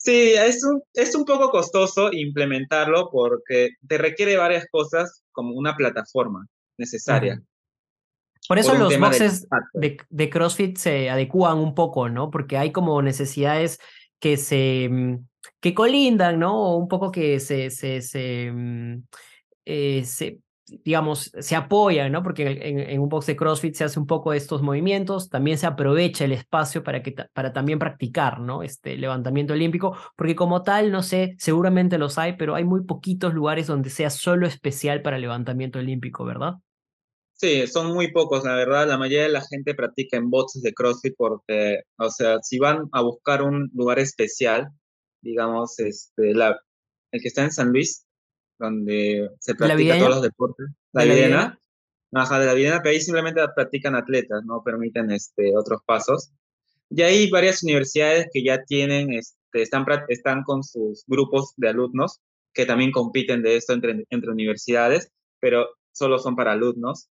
[0.00, 5.74] Sí, es un, es un poco costoso implementarlo porque te requiere varias cosas como una
[5.74, 6.46] plataforma
[6.78, 7.42] necesaria.
[8.46, 12.30] Por eso los boxes de, de, CrossFit se adecúan un poco, ¿no?
[12.30, 13.80] Porque hay como necesidades
[14.18, 15.28] que se mm,
[15.60, 16.56] que colindan, ¿no?
[16.56, 19.02] O un poco que se, se, se, mm,
[19.66, 20.04] eh,
[20.84, 22.22] digamos, se apoyan, ¿no?
[22.22, 25.66] Porque en, un box de CrossFit se hace un poco de estos movimientos, también se
[25.66, 28.62] aprovecha el espacio para, que, para también practicar, ¿no?
[28.62, 33.34] Este levantamiento olímpico, porque como tal, no sé, seguramente los hay, pero hay muy poquitos
[33.34, 36.54] lugares donde sea solo especial para levantamiento olímpico, ¿verdad?
[37.40, 38.88] Sí, son muy pocos, la verdad.
[38.88, 42.88] La mayoría de la gente practica en boxes de CrossFit porque, o sea, si van
[42.92, 44.68] a buscar un lugar especial,
[45.22, 46.58] digamos, este, la,
[47.12, 48.04] el que está en San Luis,
[48.58, 51.60] donde se practica todos los deportes, la, Videna,
[52.12, 56.32] ajá, de la Videna, pero ahí simplemente practican atletas, no permiten este, otros pasos.
[56.90, 62.20] Y hay varias universidades que ya tienen, este, están, están con sus grupos de alumnos
[62.52, 67.08] que también compiten de esto entre, entre universidades, pero solo son para alumnos.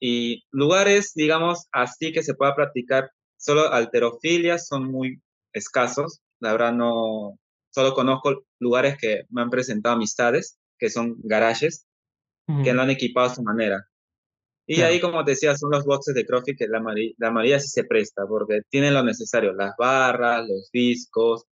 [0.00, 5.20] Y lugares, digamos, así que se pueda practicar solo alterofilia son muy
[5.52, 6.20] escasos.
[6.40, 7.38] La verdad no,
[7.70, 11.86] solo conozco lugares que me han presentado amistades, que son garajes,
[12.64, 13.86] que lo han equipado a su manera.
[14.66, 16.82] Y ahí, como te decía, son los boxes de CrossFit que la,
[17.18, 21.44] la mayoría sí se presta, porque tienen lo necesario, las barras, los discos,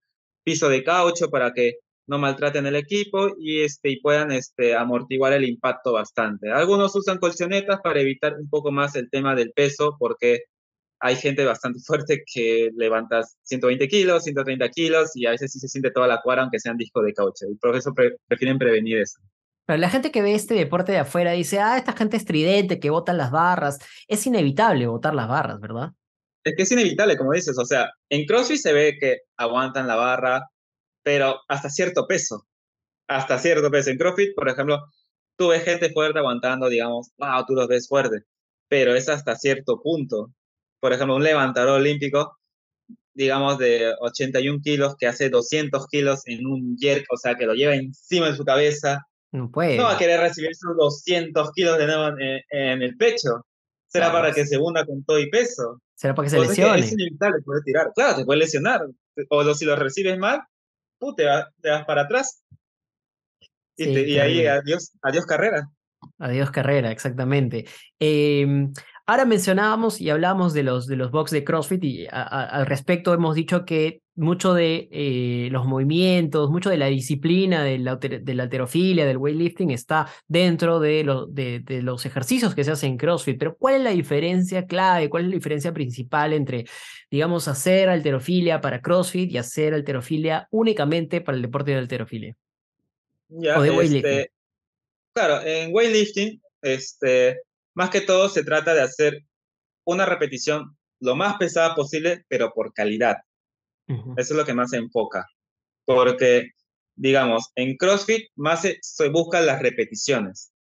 [0.44, 1.78] piso de caucho para que
[2.09, 6.51] no maltraten el equipo y, este, y puedan este, amortiguar el impacto bastante.
[6.51, 10.44] Algunos usan colchonetas para evitar un poco más el tema del peso, porque
[11.01, 15.68] hay gente bastante fuerte que levanta 120 kilos, 130 kilos y a veces sí se
[15.68, 17.47] siente toda la cuadra aunque sean discos de caucho.
[17.51, 17.92] Y por eso
[18.27, 19.21] prefieren prevenir eso.
[19.66, 22.88] Pero la gente que ve este deporte de afuera dice, ah, esta gente estridente que
[22.88, 23.79] botan las barras.
[24.07, 25.90] Es inevitable botar las barras, ¿verdad?
[26.42, 27.59] Es que es inevitable, como dices.
[27.59, 30.49] O sea, en CrossFit se ve que aguantan la barra,
[31.02, 32.46] pero hasta cierto peso.
[33.08, 33.90] Hasta cierto peso.
[33.90, 34.84] En CrossFit, por ejemplo,
[35.37, 38.24] tú ves gente fuerte aguantando, digamos, wow, tú los ves fuerte,
[38.68, 40.32] pero es hasta cierto punto.
[40.80, 42.38] Por ejemplo, un levantador olímpico,
[43.14, 47.54] digamos, de 81 kilos, que hace 200 kilos en un jerk, o sea, que lo
[47.54, 49.76] lleva encima de su cabeza, no puede.
[49.76, 53.44] No va a querer recibir sus 200 kilos de nuevo en, el pecho.
[53.87, 55.80] Será para que se hunda con todo y peso.
[55.94, 56.80] Será para que se lesione.
[56.80, 57.92] Es, inevitable poder tirar.
[57.94, 58.87] Claro, te puede lesionar.
[59.30, 60.40] O si lo recibes mal,
[60.98, 62.44] tú te, vas para atrás.
[63.76, 65.70] Y, ahí, adiós, adiós carrera.
[66.18, 67.64] Adiós carrera, exactamente.
[68.00, 68.46] Eh,
[69.09, 73.35] Ahora mencionábamos y hablábamos de los, de los box de CrossFit y al respecto hemos
[73.35, 78.42] dicho que mucho de eh, los movimientos, mucho de la disciplina de la, de la
[78.42, 82.99] alterofilia, del weightlifting está dentro de, lo, de, de, los ejercicios que se hacen en
[82.99, 83.38] CrossFit.
[83.38, 85.09] Pero ¿cuál es la diferencia clave?
[85.09, 86.66] ¿Cuál es la diferencia principal entre,
[87.11, 92.37] digamos, hacer alterofilia para CrossFit y hacer alterofilia únicamente para el deporte de alterofilia?
[93.29, 94.33] Ya, este,
[95.14, 97.40] claro, en weightlifting, este,
[97.78, 99.22] más que todo se trata de hacer
[99.86, 103.18] una repetición lo más pesada posible, pero por calidad.
[103.86, 105.24] Eso es lo que más se enfoca.
[105.84, 106.50] Porque,
[106.96, 110.52] digamos, en CrossFit más se, se buscan las repeticiones.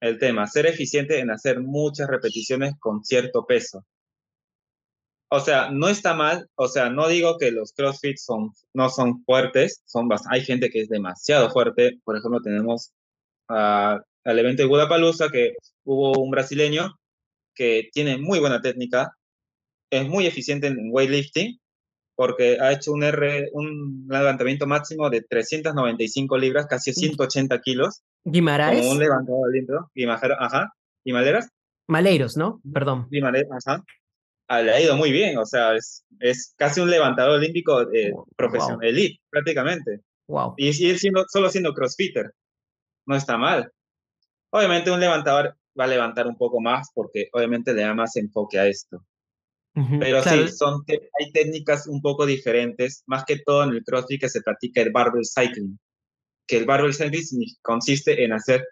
[0.00, 3.84] El tema, ser eficiente en hacer muchas repeticiones con cierto peso.
[5.28, 9.24] O sea, no está mal, o sea, no digo que los CrossFit son, no son
[9.24, 12.92] fuertes, son hay gente que es demasiado fuerte, por ejemplo, tenemos
[13.48, 15.54] a al evento de Guadalajara, que
[15.86, 16.98] hubo un brasileño
[17.54, 19.16] que tiene muy buena técnica,
[19.90, 21.58] es muy eficiente en weightlifting,
[22.14, 28.02] porque ha hecho un, R, un levantamiento máximo de 395 libras, casi 180 kilos.
[28.24, 28.80] ¿Guimaraes?
[28.80, 29.90] Como un levantador limpio.
[30.38, 30.72] ajá.
[31.04, 31.48] ¿Guimaleras?
[31.86, 32.60] Maleiros, ¿no?
[32.72, 33.06] Perdón.
[33.10, 33.84] Guimaleras, ajá.
[34.48, 38.12] Ah, le ha ido muy bien, o sea, es, es casi un levantador olímpico eh,
[38.36, 40.00] profesional, elite, prácticamente.
[40.28, 40.54] Wow.
[40.56, 42.32] Y, y él siendo, solo siendo crossfitter.
[43.06, 43.70] No está mal.
[44.50, 48.58] Obviamente un levantador va a levantar un poco más porque obviamente le da más enfoque
[48.58, 49.04] a esto.
[50.00, 54.30] Pero sí, son, hay técnicas un poco diferentes, más que todo en el CrossFit que
[54.30, 55.78] se practica el barbell cycling,
[56.46, 58.64] que el barbell cycling consiste en hacer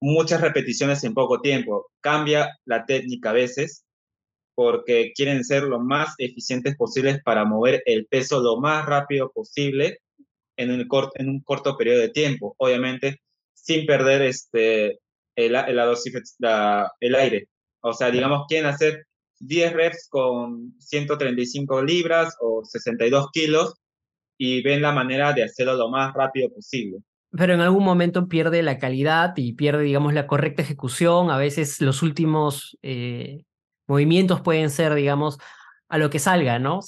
[0.00, 1.86] muchas repeticiones en poco tiempo.
[2.00, 3.84] Cambia la técnica a veces
[4.56, 9.98] porque quieren ser lo más eficientes posibles para mover el peso lo más rápido posible
[10.56, 12.56] en un, en un corto periodo de tiempo.
[12.58, 13.20] Obviamente,
[13.54, 14.98] sin perder este,
[15.46, 15.56] el,
[17.00, 17.48] el aire.
[17.82, 19.06] O sea, digamos, quieren hacer
[19.40, 23.74] 10 reps con 135 libras o 62 kilos
[24.38, 26.98] y ven la manera de hacerlo lo más rápido posible.
[27.32, 31.30] Pero en algún momento pierde la calidad y pierde, digamos, la correcta ejecución.
[31.30, 33.44] A veces los últimos eh,
[33.86, 35.38] movimientos pueden ser, digamos,
[35.88, 36.80] a lo que salga, ¿no?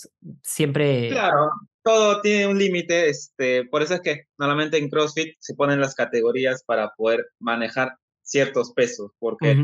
[0.42, 1.10] Siempre.
[1.10, 1.50] Claro,
[1.82, 5.94] todo tiene un límite, este, por eso es que normalmente en CrossFit se ponen las
[5.94, 7.96] categorías para poder manejar
[8.32, 9.54] ciertos pesos, porque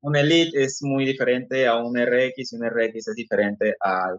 [0.00, 4.18] un Elite es muy diferente a un RX y un RX es diferente al,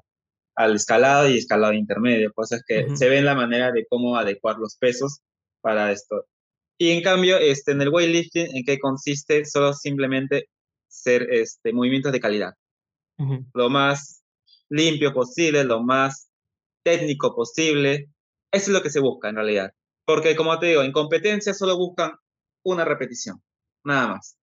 [0.56, 4.16] al escalado y escalado intermedio, por eso es que se ve la manera de cómo
[4.18, 5.22] adecuar los pesos
[5.62, 6.26] para esto.
[6.78, 9.46] Y en cambio, este, en el weightlifting, ¿en qué consiste?
[9.46, 10.50] Solo simplemente
[10.88, 12.54] ser este, movimientos de calidad.
[13.54, 14.24] Lo más
[14.70, 16.32] limpio posible, lo más
[16.84, 18.10] técnico posible.
[18.52, 19.72] Eso es lo que se busca en realidad.
[20.06, 22.14] Porque como te digo, en competencia solo buscan
[22.64, 23.42] una repetición,
[23.84, 24.38] nada más.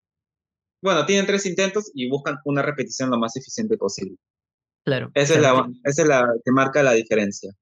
[0.80, 4.16] Bueno, tienen tres intentos y buscan una repetición lo más eficiente posible.
[4.84, 5.10] Claro.
[5.14, 7.52] Esa, Es, la, esa es la que marca la diferencia.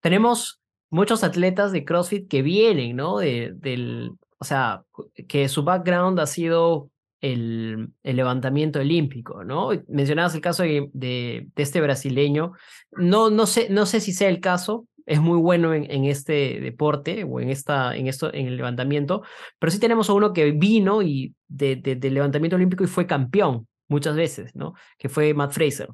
[0.00, 3.18] Tenemos muchos atletas de CrossFit que vienen, ¿no?
[3.18, 4.84] De, del, o sea,
[5.28, 9.70] que su background ha sido el, levantamiento olímpico, ¿no?
[9.88, 12.52] Mencionabas el caso de, de, este brasileño.
[12.92, 17.24] No, no, sé, no sé si sea el caso, es muy bueno en, este deporte
[17.24, 19.22] o en, esta, en, esto, en el levantamiento,
[19.58, 23.68] pero sí tenemos a uno que vino y de, del levantamiento olímpico y fue campeón
[23.88, 24.74] muchas veces, ¿no?
[24.98, 25.88] Que fue Matt Fraser.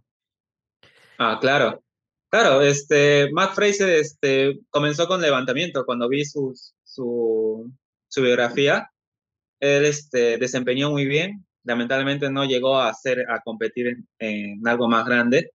[1.19, 1.83] Ah, claro.
[2.31, 5.85] Claro, este, Matt Fraser este, comenzó con levantamiento.
[5.85, 8.89] Cuando vi su, su biografía,
[9.59, 15.05] él este, desempeñó muy bien lamentablemente no llegó a, hacer, a competir en, algo más
[15.05, 15.53] grande.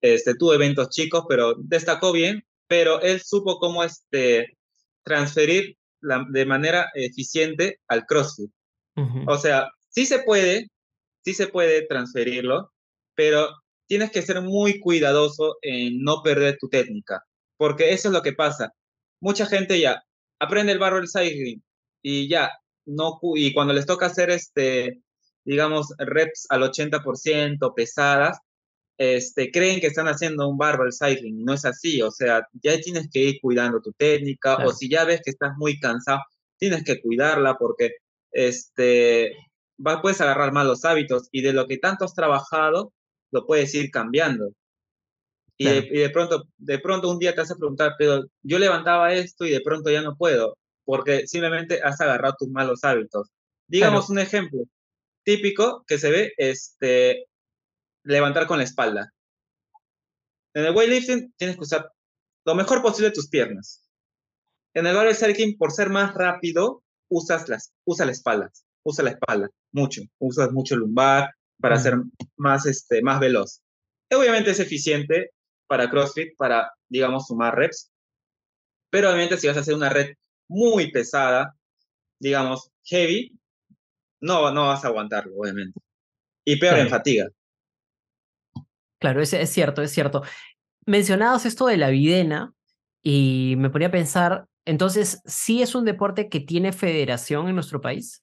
[0.00, 4.56] Este, tuvo eventos chicos, pero destacó bien, pero él supo cómo este,
[5.02, 8.52] transferir de manera eficiente al CrossFit.
[9.26, 10.68] O sea, sí se puede,
[11.24, 12.70] sí se puede transferirlo,
[13.16, 13.48] pero
[13.88, 17.24] tienes que ser muy cuidadoso en no perder tu técnica,
[17.56, 18.72] porque eso es lo que pasa.
[19.20, 20.04] Mucha gente ya
[20.38, 21.60] aprende el barrel cycling
[22.02, 22.52] y ya,
[22.86, 25.02] no, y cuando les toca hacer este,
[25.44, 28.38] digamos, reps al 80% pesadas,
[29.00, 33.08] este, creen que están haciendo un barbell cycling, no es así, o sea, ya tienes
[33.10, 36.20] que ir cuidando tu técnica, o si ya ves que estás muy cansado,
[36.58, 37.92] tienes que cuidarla porque
[38.30, 39.32] este,
[40.02, 42.92] puedes agarrar malos hábitos y de lo que tanto has trabajado,
[43.32, 44.52] lo puedes ir cambiando.
[45.56, 49.46] Y, de, pronto, de pronto un día te vas a preguntar, pero yo levantaba esto
[49.46, 53.30] y de pronto ya no puedo, porque simplemente has agarrado tus malos hábitos.
[53.66, 54.60] Digamos un ejemplo
[55.22, 57.29] típico que se ve, este,
[58.04, 59.12] levantar con la espalda.
[60.54, 61.92] En el weightlifting tienes que usar
[62.44, 63.86] lo mejor posible tus piernas.
[64.74, 68.50] En el barbell cycling, por ser más rápido, usas las, usa la espalda,
[68.84, 71.96] usa la espalda mucho, usas mucho lumbar para ser
[72.36, 73.62] más, este, más veloz.
[74.12, 75.32] Obviamente es eficiente
[75.66, 77.90] para CrossFit, para, digamos, sumar reps,
[78.90, 80.14] pero obviamente si vas a hacer una red
[80.48, 81.54] muy pesada,
[82.18, 83.38] digamos, heavy,
[84.20, 85.80] no, no vas a aguantarlo, obviamente.
[86.44, 87.28] Y peor en fatiga.
[89.00, 90.22] Claro, es, es cierto, es cierto.
[90.86, 92.52] Mencionabas esto de la videna
[93.02, 97.80] y me ponía a pensar, entonces, ¿sí es un deporte que tiene federación en nuestro
[97.80, 98.22] país?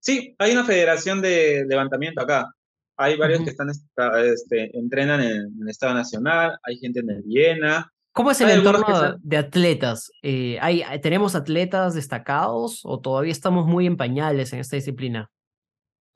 [0.00, 2.52] Sí, hay una federación de levantamiento acá.
[2.98, 7.90] Hay varios que están este, entrenan en, el Estado Nacional, hay gente en el Viena.
[8.12, 10.10] ¿Cómo es el entorno de atletas?
[10.22, 15.30] Eh, ¿hay, ¿Tenemos atletas destacados o todavía estamos muy en pañales en esta disciplina?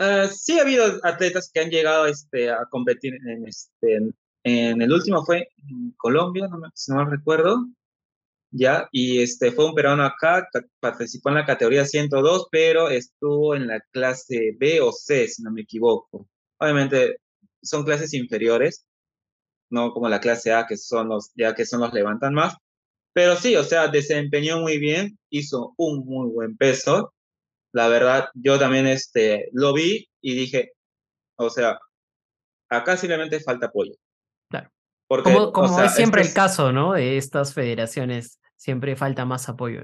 [0.01, 3.99] Uh, sí ha habido atletas que han llegado este, a competir en, este,
[4.45, 7.67] en, el último fue en Colombia, no si no me recuerdo,
[8.51, 10.49] ya, y este, fue un peruano acá,
[10.81, 15.53] participó en la categoría 102, pero estuvo en la clase B o C, si no
[15.53, 16.27] me equivoco.
[16.59, 17.19] Obviamente
[17.63, 18.87] son clases inferiores,
[19.71, 22.57] no como la clase A, que son los, ya que son los levantan más,
[23.13, 27.13] pero sí, o sea, desempeñó muy bien, hizo un muy buen peso.
[27.72, 30.72] La verdad, yo también este, lo vi y dije,
[31.37, 31.78] o sea,
[32.68, 33.94] acá simplemente falta apoyo.
[34.48, 34.70] Claro.
[35.06, 36.92] Porque, como, es siempre el caso, ¿no?
[36.92, 39.83] De estas federaciones siempre falta más apoyo.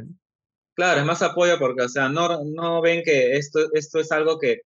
[0.75, 4.39] Claro, es más apoyo porque, o sea, no, no ven que esto, esto es algo
[4.39, 4.61] que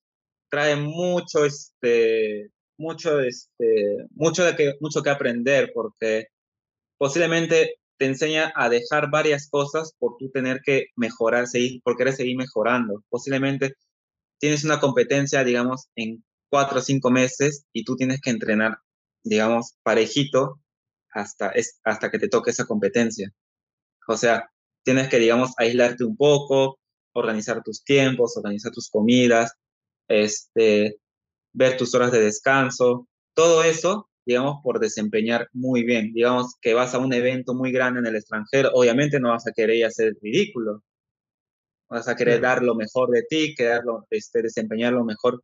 [0.50, 6.28] trae mucho, este, mucho, este, mucho, de que, mucho que aprender porque
[6.98, 12.14] posiblemente te enseña a dejar varias cosas por tú tener que mejorar, seguir, por querer
[12.14, 13.04] seguir mejorando.
[13.10, 13.76] Posiblemente
[14.40, 18.78] tienes una competencia, digamos, en cuatro o cinco meses y tú tienes que entrenar,
[19.24, 20.62] digamos, parejito
[21.12, 21.52] hasta,
[21.84, 23.34] hasta que te toque esa competencia.
[24.08, 24.50] O sea,
[24.84, 26.80] tienes que, digamos, aislarte un poco,
[27.14, 29.52] organizar tus tiempos, organizar tus comidas,
[30.08, 31.00] este,
[31.54, 36.14] ver tus horas de descanso, todo eso, digamos, por desempeñar muy bien.
[36.14, 39.52] Digamos que vas a un evento muy grande en el extranjero, obviamente no vas a
[39.52, 40.84] querer hacer ridículo,
[41.90, 45.44] vas a querer dar lo mejor de ti, quererlo, este, desempeñarlo mejor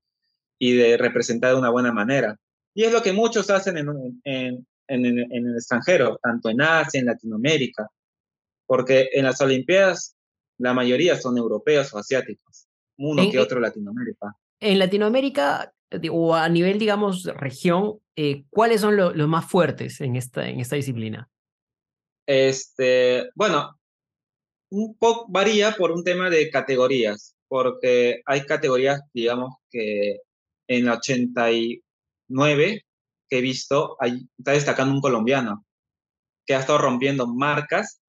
[0.60, 2.38] y de representar de una buena manera.
[2.74, 3.90] Y es lo que muchos hacen en,
[4.24, 7.90] en, en, en el extranjero, tanto en Asia, en Latinoamérica
[8.66, 10.16] porque en las Olimpiadas
[10.58, 12.68] la mayoría son europeos o asiáticos,
[12.98, 14.36] uno que otro Latinoamérica.
[14.60, 15.74] En Latinoamérica,
[16.12, 20.76] o a nivel, digamos, región, eh, ¿cuáles son los más fuertes en esta, en esta
[20.76, 21.30] disciplina?
[22.28, 23.80] Este, bueno,
[24.72, 30.18] un poco varía por un tema de categorías, porque hay categorías, digamos, que
[30.68, 32.82] en 89
[33.30, 33.98] que he visto,
[34.38, 35.66] está destacando un colombiano
[36.46, 38.00] que ha estado rompiendo marcas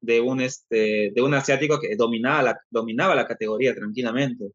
[0.00, 4.52] de un, este, de un asiático que dominaba la, dominaba la categoría tranquilamente.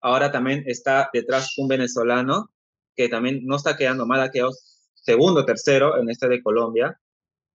[0.00, 2.50] Ahora también está detrás un venezolano
[2.96, 4.52] que también no está quedando mal, ha quedado
[4.94, 6.98] segundo, tercero en este de Colombia,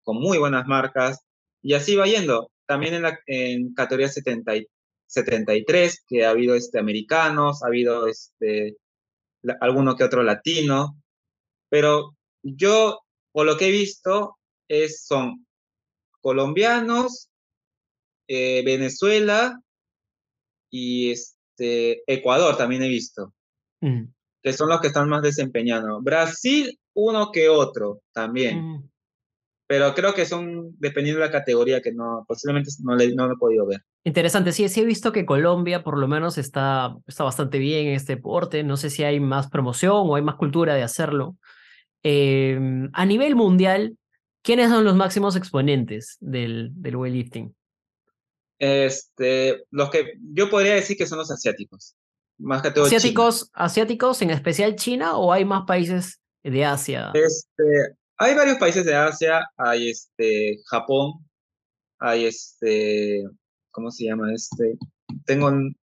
[0.03, 1.19] con muy buenas marcas,
[1.61, 2.51] y así va yendo.
[2.65, 4.53] También en, la, en categoría 70
[5.07, 8.77] 73, que ha habido este, americanos, ha habido este,
[9.61, 11.01] alguno que otro latino,
[11.69, 12.99] pero yo,
[13.31, 14.37] por lo que he visto,
[14.67, 15.45] es, son
[16.21, 17.29] colombianos,
[18.27, 19.59] eh, Venezuela
[20.71, 21.11] y
[21.55, 23.33] este, Ecuador también he visto,
[23.81, 24.03] mm.
[24.43, 26.01] que son los que están más desempeñando.
[26.01, 28.61] Brasil, uno que otro también.
[28.61, 28.89] Mm.
[29.67, 33.33] pero creo que son, dependiendo de la categoría, que no, posiblemente no, le, no lo
[33.33, 33.81] he podido ver.
[34.03, 37.93] Interesante, sí, sí he visto que Colombia por lo menos está, está bastante bien en
[37.93, 41.37] este deporte, no sé si hay más promoción o hay más cultura de hacerlo.
[42.03, 42.59] Eh,
[42.93, 43.97] a nivel mundial,
[44.43, 47.55] ¿quiénes son los máximos exponentes del, del weightlifting?
[48.57, 51.95] Este, los que yo podría decir que son los asiáticos,
[52.37, 57.11] más que todo asiáticos, asiáticos, en especial China, o hay más países de Asia.
[57.13, 61.25] Este, hay varios países de Asia, hay este, Japón,
[61.99, 63.23] hay este,
[63.71, 64.77] ¿cómo se llama este?
[65.25, 65.75] Tengo, no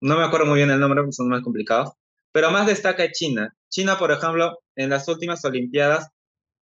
[0.00, 1.92] me acuerdo muy bien el nombre, porque son más complicados,
[2.32, 3.54] pero más destaca China.
[3.70, 6.08] China, por ejemplo, en las últimas Olimpiadas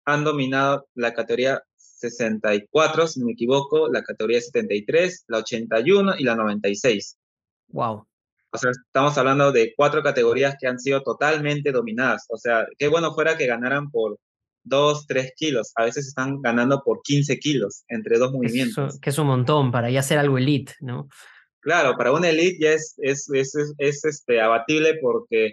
[0.04, 1.62] han dominado la categoría
[2.10, 7.18] 64, si no me equivoco, la categoría 73, la 81 y la 96.
[7.68, 8.06] Wow.
[8.54, 12.26] O sea, estamos hablando de cuatro categorías que han sido totalmente dominadas.
[12.28, 14.18] O sea, qué bueno fuera que ganaran por
[14.64, 15.72] 2, 3 kilos.
[15.76, 19.00] A veces están ganando por 15 kilos entre dos movimientos.
[19.00, 21.08] que es un montón para ya ser algo elite, ¿no?
[21.60, 25.52] Claro, para un elite ya es, es, es, es, este, abatible porque,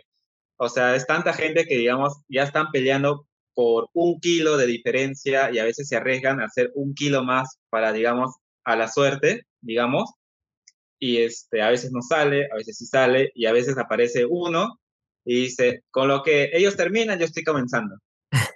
[0.57, 3.27] o sea, es tanta gente que, digamos, ya están peleando
[3.59, 7.59] por un kilo de diferencia y a veces se arriesgan a hacer un kilo más
[7.69, 10.13] para, digamos, a la suerte, digamos,
[10.97, 14.79] y este, a veces no sale, a veces sí sale, y a veces aparece uno
[15.25, 17.97] y dice, con lo que ellos terminan, yo estoy comenzando.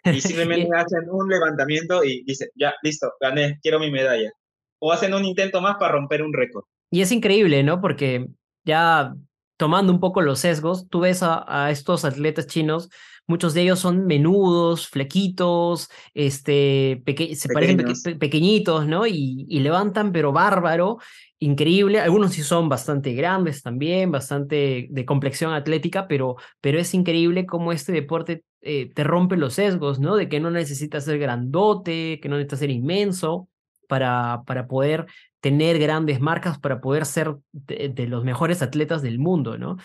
[0.05, 4.31] Y simplemente hacen un levantamiento y dice, ya, listo, gané, quiero mi medalla.
[4.79, 6.63] O hacen un intento más para romper un récord.
[6.89, 7.81] Y es increíble, ¿no?
[7.81, 8.27] Porque
[8.63, 9.13] ya
[9.57, 12.89] tomando un poco los sesgos, tú ves a, estos atletas chinos,
[13.27, 17.03] muchos de ellos son menudos, flequitos, este,
[17.35, 19.07] se parecen pequeñitos, ¿no?
[19.07, 20.97] Y, y, levantan, pero bárbaro,
[21.39, 21.99] increíble.
[21.99, 27.71] Algunos sí son bastante grandes también, bastante de complexión atlética, pero, pero es increíble cómo
[27.71, 30.15] este deporte eh, te rompe los sesgos, ¿no?
[30.15, 33.49] De que no necesitas ser grandote, que no necesitas ser inmenso
[33.87, 35.05] para, para poder
[35.43, 39.75] tener grandes marcas, para poder ser de, los mejores atletas del mundo, ¿no?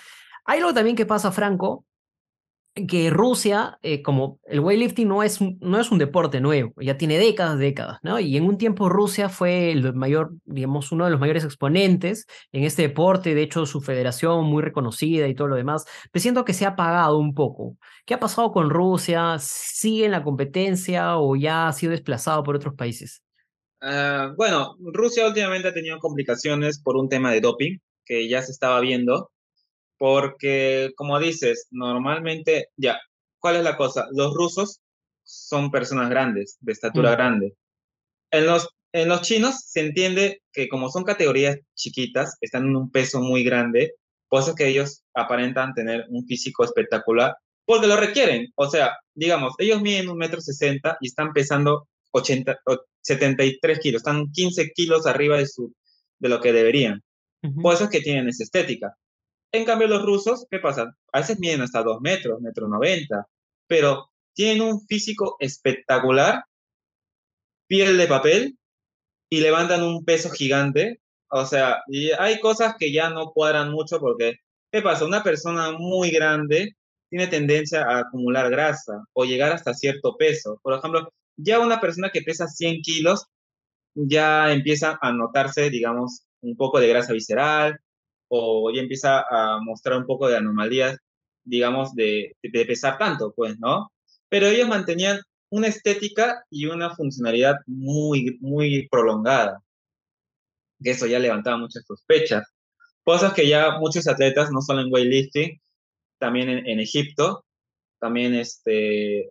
[0.45, 1.85] Hay algo también que pasa, Franco,
[2.87, 7.19] que Rusia, eh, como el weightlifting no es, no es un deporte nuevo, ya tiene
[7.19, 8.21] décadas, décadas, ¿no?
[8.21, 12.63] Y en un tiempo Rusia fue el mayor, digamos, uno de los mayores exponentes en
[12.63, 16.55] este deporte, de hecho su federación muy reconocida y todo lo demás, pero siento que
[16.55, 17.77] se ha apagado un poco.
[18.07, 19.39] ¿Qué ha pasado con Rusia?
[19.41, 23.25] ¿Sigue en la competencia o ya ha sido desplazado por otros países?
[23.81, 28.53] Ah, bueno, Rusia últimamente ha tenido complicaciones por un tema de doping que ya se
[28.53, 29.31] estaba viendo
[29.99, 33.01] porque, como dices, normalmente, ya,
[33.41, 34.07] ¿cuál es la cosa?
[34.13, 34.81] Los rusos
[35.25, 37.15] son personas grandes, de estatura mm.
[37.15, 37.55] grande.
[38.31, 42.91] En los, en los chinos se entiende que como son categorías chiquitas, están en un
[42.91, 43.95] peso muy grande,
[44.29, 48.47] por eso que ellos aparentan tener un físico espectacular, porque lo requieren.
[48.55, 52.59] O sea, digamos, ellos miden un metro sesenta y están pesando 80,
[53.09, 55.75] 73 kilos, están 15 kilos arriba de, su,
[56.19, 57.03] de lo que deberían.
[57.63, 58.97] Por eso es que tienen esa estética.
[59.53, 60.95] En cambio, los rusos, ¿qué pasa?
[61.13, 63.27] A veces miden hasta 2 metros, metro 90,
[63.67, 66.45] pero tienen un físico espectacular,
[67.67, 68.59] piel de papel
[69.31, 71.01] y levantan un peso gigante.
[71.31, 74.37] O sea, y hay cosas que ya no cuadran mucho porque,
[74.73, 75.05] ¿qué pasa?
[75.05, 76.77] Una persona muy grande
[77.11, 80.59] tiene tendencia a acumular grasa o llegar hasta cierto peso.
[80.63, 83.27] Por ejemplo, ya una persona que pesa 100 kilos
[83.95, 87.79] ya empieza a notarse, digamos, un poco de grasa visceral,
[88.29, 90.99] o ya empieza a mostrar un poco de anomalías,
[91.45, 93.91] digamos, de, de pesar tanto, pues, ¿no?
[94.29, 95.21] Pero ellos mantenían
[95.51, 99.63] una estética y una funcionalidad muy, muy prolongada,
[100.83, 102.47] que eso ya levantaba muchas sospechas.
[103.03, 105.59] Cosas que ya muchos atletas, no solo en weightlifting,
[106.19, 107.45] también en, Egipto,
[107.99, 109.31] también este,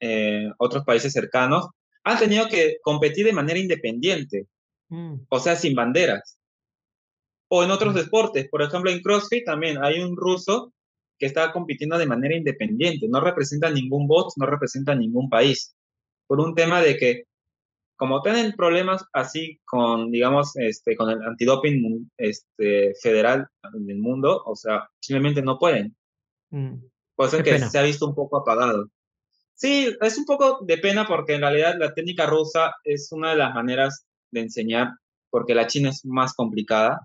[0.00, 1.68] eh, otros países cercanos,
[2.04, 4.46] han tenido que competir de manera independiente,
[4.88, 5.14] mm.
[5.28, 6.38] o sea, sin banderas
[7.48, 8.48] o en otros deportes.
[8.48, 10.72] Por ejemplo, en CrossFit también hay un ruso
[11.18, 15.74] que está compitiendo de manera independiente, no representa ningún bot, no representa ningún país,
[16.26, 17.24] por un tema de que
[17.96, 24.54] como tienen problemas así con, digamos, este, con el antidoping este, federal del mundo, o
[24.54, 25.96] sea, simplemente no pueden.
[26.50, 26.74] Mm.
[27.14, 28.90] Por eso es que se ha visto un poco apagado.
[29.56, 33.36] Sí, es un poco de pena porque en realidad la técnica rusa es una de
[33.36, 34.90] las maneras de enseñar,
[35.30, 37.00] porque la china es más complicada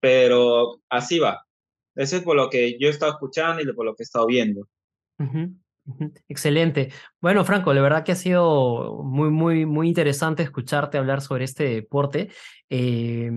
[0.00, 1.46] pero así va.
[1.94, 4.26] Eso es por lo que yo he estado escuchando y por lo que he estado
[4.26, 4.66] viendo.
[6.28, 6.92] Excelente.
[7.20, 11.64] Bueno, Franco, la verdad que ha sido muy, muy, muy interesante escucharte hablar sobre este
[11.64, 12.30] deporte.
[12.68, 13.30] Eh,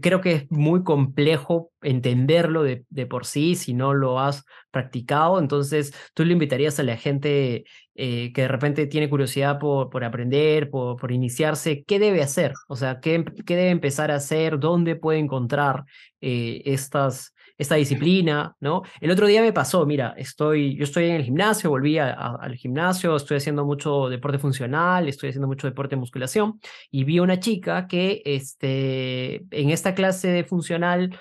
[0.00, 5.38] creo que es muy complejo entenderlo de, de, por sí si no lo has practicado.
[5.38, 10.04] Entonces, tú le invitarías a la gente eh, que de repente tiene curiosidad por, por
[10.04, 12.52] aprender, por, por, iniciarse, ¿qué debe hacer?
[12.68, 14.58] O sea, ¿qué, qué debe empezar a hacer?
[14.58, 15.84] ¿Dónde puede encontrar
[16.20, 18.82] eh, estas esta disciplina, ¿no?
[19.00, 23.16] El otro día me pasó, mira, estoy, yo estoy en el gimnasio, volví al gimnasio,
[23.16, 27.88] estoy haciendo mucho deporte funcional, estoy haciendo mucho deporte de musculación y vi una chica
[27.88, 31.18] que este, en esta clase de funcional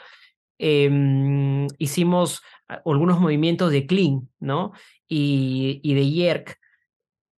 [0.59, 4.73] em, hicimos algunos movimientos de clean, ¿no?
[5.07, 6.59] Y, y de jerk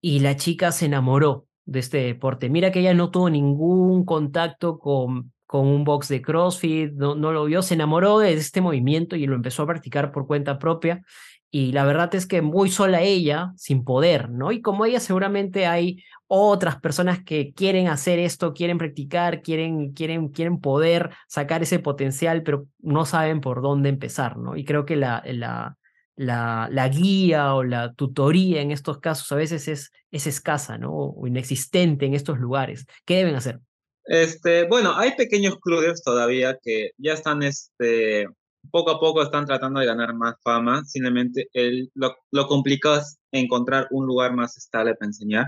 [0.02, 2.50] y la chica se enamoró de este deporte.
[2.50, 7.32] Mira que ella no tuvo ningún contacto con con un box de CrossFit, no, no
[7.32, 11.02] lo vio, se enamoró de este movimiento y lo empezó a practicar por cuenta propia.
[11.50, 14.52] Y la verdad es que muy sola ella, sin poder, ¿no?
[14.52, 20.30] Y como ella seguramente hay otras personas que quieren hacer esto, quieren practicar, quieren, quieren,
[20.30, 24.56] quieren poder sacar ese potencial, pero no saben por dónde empezar, ¿no?
[24.56, 25.78] Y creo que la, la,
[26.16, 30.92] la, la guía o la tutoría en estos casos a veces es, es escasa, ¿no?
[30.94, 32.86] O inexistente en estos lugares.
[33.04, 33.60] ¿Qué deben hacer?
[34.06, 38.28] Este, bueno, hay pequeños clubes todavía que ya están, este,
[38.72, 40.84] poco a poco están tratando de ganar más fama.
[40.86, 45.48] Simplemente el, lo, lo complicado es encontrar un lugar más estable para enseñar.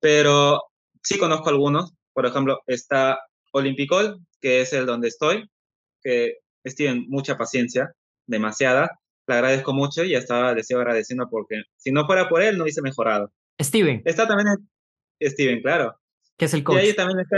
[0.00, 0.62] Pero
[1.02, 1.92] sí conozco algunos.
[2.12, 3.18] Por ejemplo, está
[3.52, 5.48] Olympicol, que es el donde estoy,
[6.02, 6.38] que
[6.76, 7.92] tienen mucha paciencia,
[8.26, 8.90] demasiada.
[9.26, 12.64] Le agradezco mucho y hasta le sigo agradeciendo porque si no fuera por él no
[12.64, 13.32] hubiese mejorado.
[13.60, 14.02] Steven.
[14.04, 14.48] Está también
[15.22, 15.94] Steven, claro.
[16.36, 16.76] Que es el coach.
[16.76, 17.36] Y ahí también está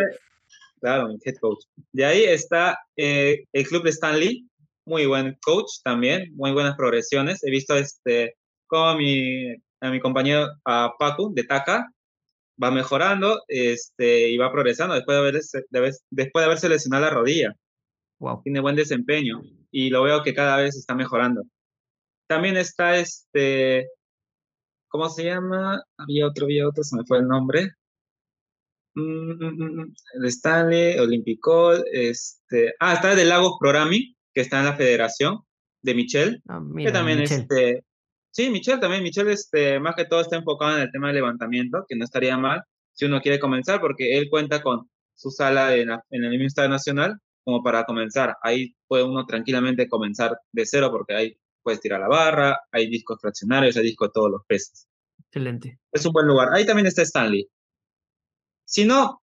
[0.83, 1.65] claro, mi head coach.
[1.93, 4.49] De ahí está eh, el club de Stanley,
[4.85, 7.43] muy buen coach también, muy buenas progresiones.
[7.45, 8.35] He visto este,
[8.67, 11.89] cómo mi, a mi compañero a Paco de Taka
[12.63, 17.55] va mejorando este, y va progresando después de, haber, después de haber seleccionado la rodilla.
[18.19, 18.43] Wow.
[18.43, 21.43] Tiene buen desempeño y lo veo que cada vez está mejorando.
[22.27, 23.89] También está este,
[24.89, 25.81] ¿cómo se llama?
[25.97, 27.71] Había otro, había otro, se me fue el nombre.
[28.95, 29.95] Mm, mm, mm,
[30.27, 35.39] Stanley, Olympicol, este, ah, está el de Lagos Programming, que está en la federación,
[35.83, 37.43] de Michelle, Ah, que también, Michelle.
[37.43, 37.85] este,
[38.31, 41.85] sí, Michelle también, Michelle, este, más que todo está enfocado en el tema del levantamiento,
[41.89, 42.63] que no estaría mal
[42.93, 46.47] si uno quiere comenzar, porque él cuenta con su sala en, la- en el mismo
[46.47, 48.37] Estadio Nacional como para comenzar.
[48.43, 53.19] Ahí puede uno tranquilamente comenzar de cero, porque ahí puedes tirar la barra, hay discos
[53.21, 54.87] fraccionarios, hay discos de todos los pesos.
[55.19, 55.79] Excelente.
[55.93, 56.49] Es un buen lugar.
[56.53, 57.49] Ahí también está Stanley.
[58.65, 59.21] Si no,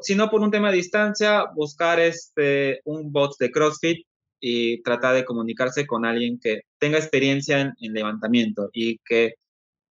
[0.00, 4.06] si no por un tema de distancia, buscar este, un bot de CrossFit
[4.40, 9.34] y tratar de comunicarse con alguien que tenga experiencia en, en levantamiento y que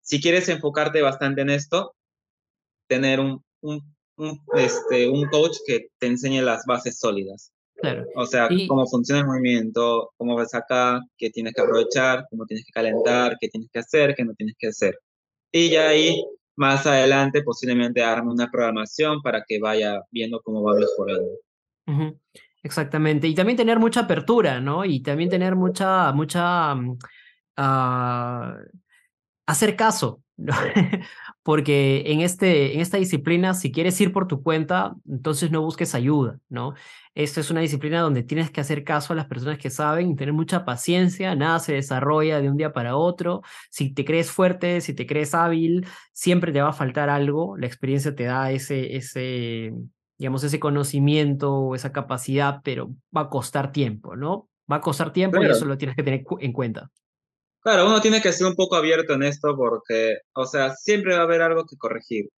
[0.01, 1.93] si quieres enfocarte bastante en esto,
[2.87, 3.81] tener un, un,
[4.17, 7.51] un, este, un coach que te enseñe las bases sólidas.
[7.75, 8.05] Claro.
[8.15, 12.45] O sea, Y- cómo funciona el movimiento, cómo vas acá, qué tienes que aprovechar, cómo
[12.45, 14.97] tienes que calentar, qué tienes que hacer, qué no tienes que hacer.
[15.51, 16.21] Y ya ahí,
[16.59, 21.31] más adelante, posiblemente arme una programación para que vaya viendo cómo va mejorando.
[22.61, 23.27] Exactamente.
[23.27, 24.83] Y también tener mucha apertura, ¿no?
[24.83, 26.97] Y también tener mucha, mucha, mm,
[27.57, 28.57] ah,
[29.47, 30.21] hacer caso.
[31.43, 35.95] Porque en este, en esta disciplina, si quieres ir por tu cuenta, entonces no busques
[35.95, 36.73] ayuda, ¿no?
[37.15, 40.33] Esta es una disciplina donde tienes que hacer caso a las personas que saben tener
[40.33, 43.41] mucha paciencia, nada se desarrolla de un día para otro.
[43.69, 47.57] Si te crees fuerte, si te crees hábil, siempre te va a faltar algo.
[47.57, 49.73] La experiencia te da ese, ese,
[50.17, 54.47] digamos, ese conocimiento o esa capacidad, pero va a costar tiempo, ¿no?
[54.71, 56.89] Va a costar tiempo y eso lo tienes que tener en cuenta.
[57.61, 61.21] Claro, uno tiene que ser un poco abierto en esto porque, o sea, siempre va
[61.21, 62.29] a haber algo que corregir.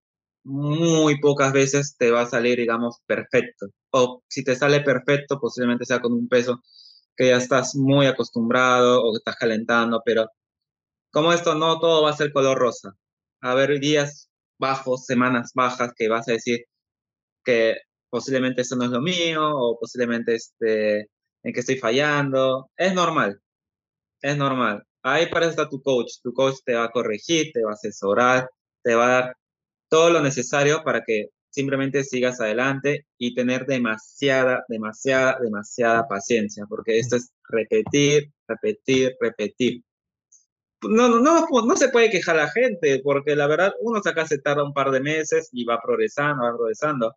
[0.45, 3.66] Muy pocas veces te va a salir, digamos, perfecto.
[3.93, 6.61] O si te sale perfecto, posiblemente sea con un peso
[7.16, 10.27] que ya estás muy acostumbrado o que estás calentando, pero
[11.12, 12.93] como esto no todo va a ser color rosa.
[13.43, 16.61] A haber días bajos, semanas bajas que vas a decir
[17.45, 17.77] que
[18.11, 21.01] posiblemente eso no es lo mío o posiblemente este,
[21.45, 22.71] en que estoy fallando.
[22.77, 23.41] Es normal,
[24.23, 24.85] es normal.
[25.03, 26.14] Ahí para eso está tu coach.
[26.22, 28.51] Tu coach te va a corregir, te va a asesorar,
[28.82, 29.36] te va a dar
[29.88, 36.98] todo lo necesario para que simplemente sigas adelante y tener demasiada, demasiada, demasiada paciencia, porque
[36.98, 39.82] esto es repetir, repetir, repetir.
[40.82, 44.38] No, no, no, no se puede quejar la gente, porque la verdad uno acá se
[44.38, 47.16] tarda un par de meses y va progresando, va progresando.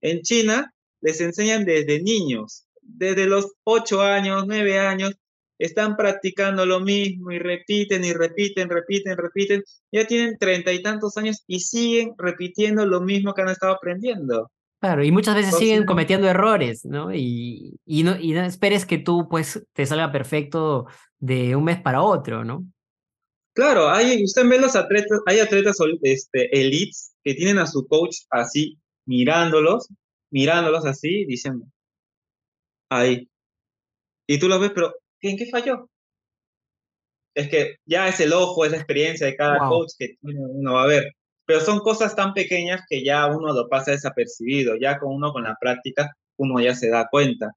[0.00, 5.14] En China les enseñan desde niños, desde los 8 años, 9 años,
[5.58, 9.62] están practicando lo mismo y repiten y repiten, repiten, repiten.
[9.92, 14.50] Ya tienen treinta y tantos años y siguen repitiendo lo mismo que han estado aprendiendo.
[14.78, 17.12] Claro, y muchas veces siguen cometiendo errores, ¿no?
[17.12, 20.86] Y, y, no, y no esperes que tú, pues, te salga perfecto
[21.18, 22.64] de un mes para otro, ¿no?
[23.54, 28.18] Claro, hay, usted ve los atletas, hay atletas este, elites que tienen a su coach
[28.28, 29.88] así, mirándolos,
[30.30, 31.64] mirándolos así, diciendo,
[32.90, 33.30] ahí.
[34.26, 34.94] Y tú lo ves, pero
[35.30, 35.88] ¿en qué falló?
[37.34, 40.84] Es que ya es el ojo, es la experiencia de cada coach que uno va
[40.84, 41.12] a ver.
[41.44, 44.76] Pero son cosas tan pequeñas que ya uno lo pasa desapercibido.
[44.76, 47.52] Ya con uno con la práctica, uno ya se da cuenta.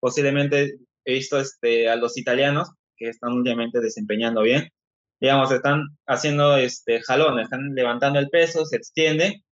[0.00, 4.68] Posiblemente he visto este, a los italianos que están últimamente desempeñando bien.
[5.20, 9.42] Digamos, están haciendo este, jalones, están levantando el peso, se extiende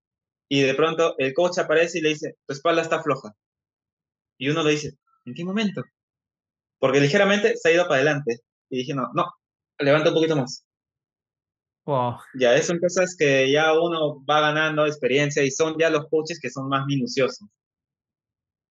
[0.48, 3.34] y de pronto el coach aparece y le dice, tu espalda está floja.
[4.38, 4.92] Y uno le dice,
[5.24, 5.82] ¿en qué momento?
[6.82, 8.40] Porque ligeramente se ha ido para adelante.
[8.68, 9.32] Y dije, no, no,
[9.78, 10.66] levanta un poquito más.
[11.86, 12.16] Wow.
[12.34, 16.50] Ya, son cosas que ya uno va ganando experiencia y son ya los coaches que
[16.50, 17.48] son más minuciosos.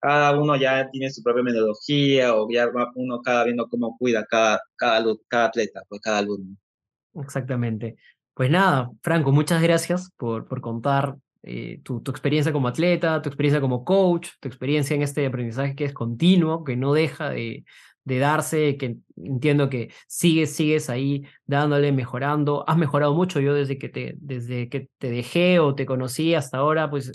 [0.02, 4.60] Cada uno ya tiene su propia metodología o ya uno cada viendo cómo cuida cada,
[4.76, 6.58] cada, cada atleta, pues cada alumno.
[7.14, 7.96] Exactamente.
[8.34, 13.30] Pues nada, Franco, muchas gracias por, por contar eh, tu, tu, experiencia como atleta, tu
[13.30, 17.64] experiencia como coach, tu experiencia en este aprendizaje que es continuo, que no deja de,
[18.04, 22.64] de darse, que entiendo que sigues, sigues ahí dándole, mejorando.
[22.68, 26.58] Has mejorado mucho yo desde que te, desde que te dejé o te conocí hasta
[26.58, 27.12] ahora, pues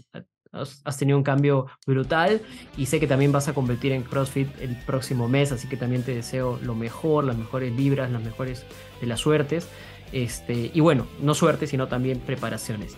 [0.52, 2.40] has, tenido un cambio brutal
[2.76, 6.02] y sé que también vas a competir en CrossFit el próximo mes, así que también
[6.02, 8.64] te deseo lo mejor, las mejores vibras, las mejores
[9.00, 9.68] de las suertes.
[10.12, 12.96] Este, y bueno, no suerte, sino también preparaciones.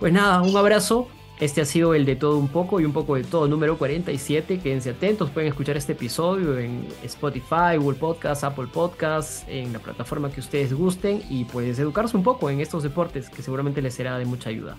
[0.00, 1.08] Pues nada, un abrazo,
[1.40, 4.60] este ha sido el de todo un poco y un poco de todo número 47.
[4.60, 10.30] Quédense atentos, pueden escuchar este episodio en Spotify, Google Podcasts, Apple Podcasts, en la plataforma
[10.30, 14.16] que ustedes gusten y pues educarse un poco en estos deportes que seguramente les será
[14.18, 14.76] de mucha ayuda.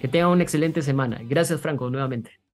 [0.00, 1.20] Que tengan una excelente semana.
[1.24, 2.40] Gracias Franco nuevamente.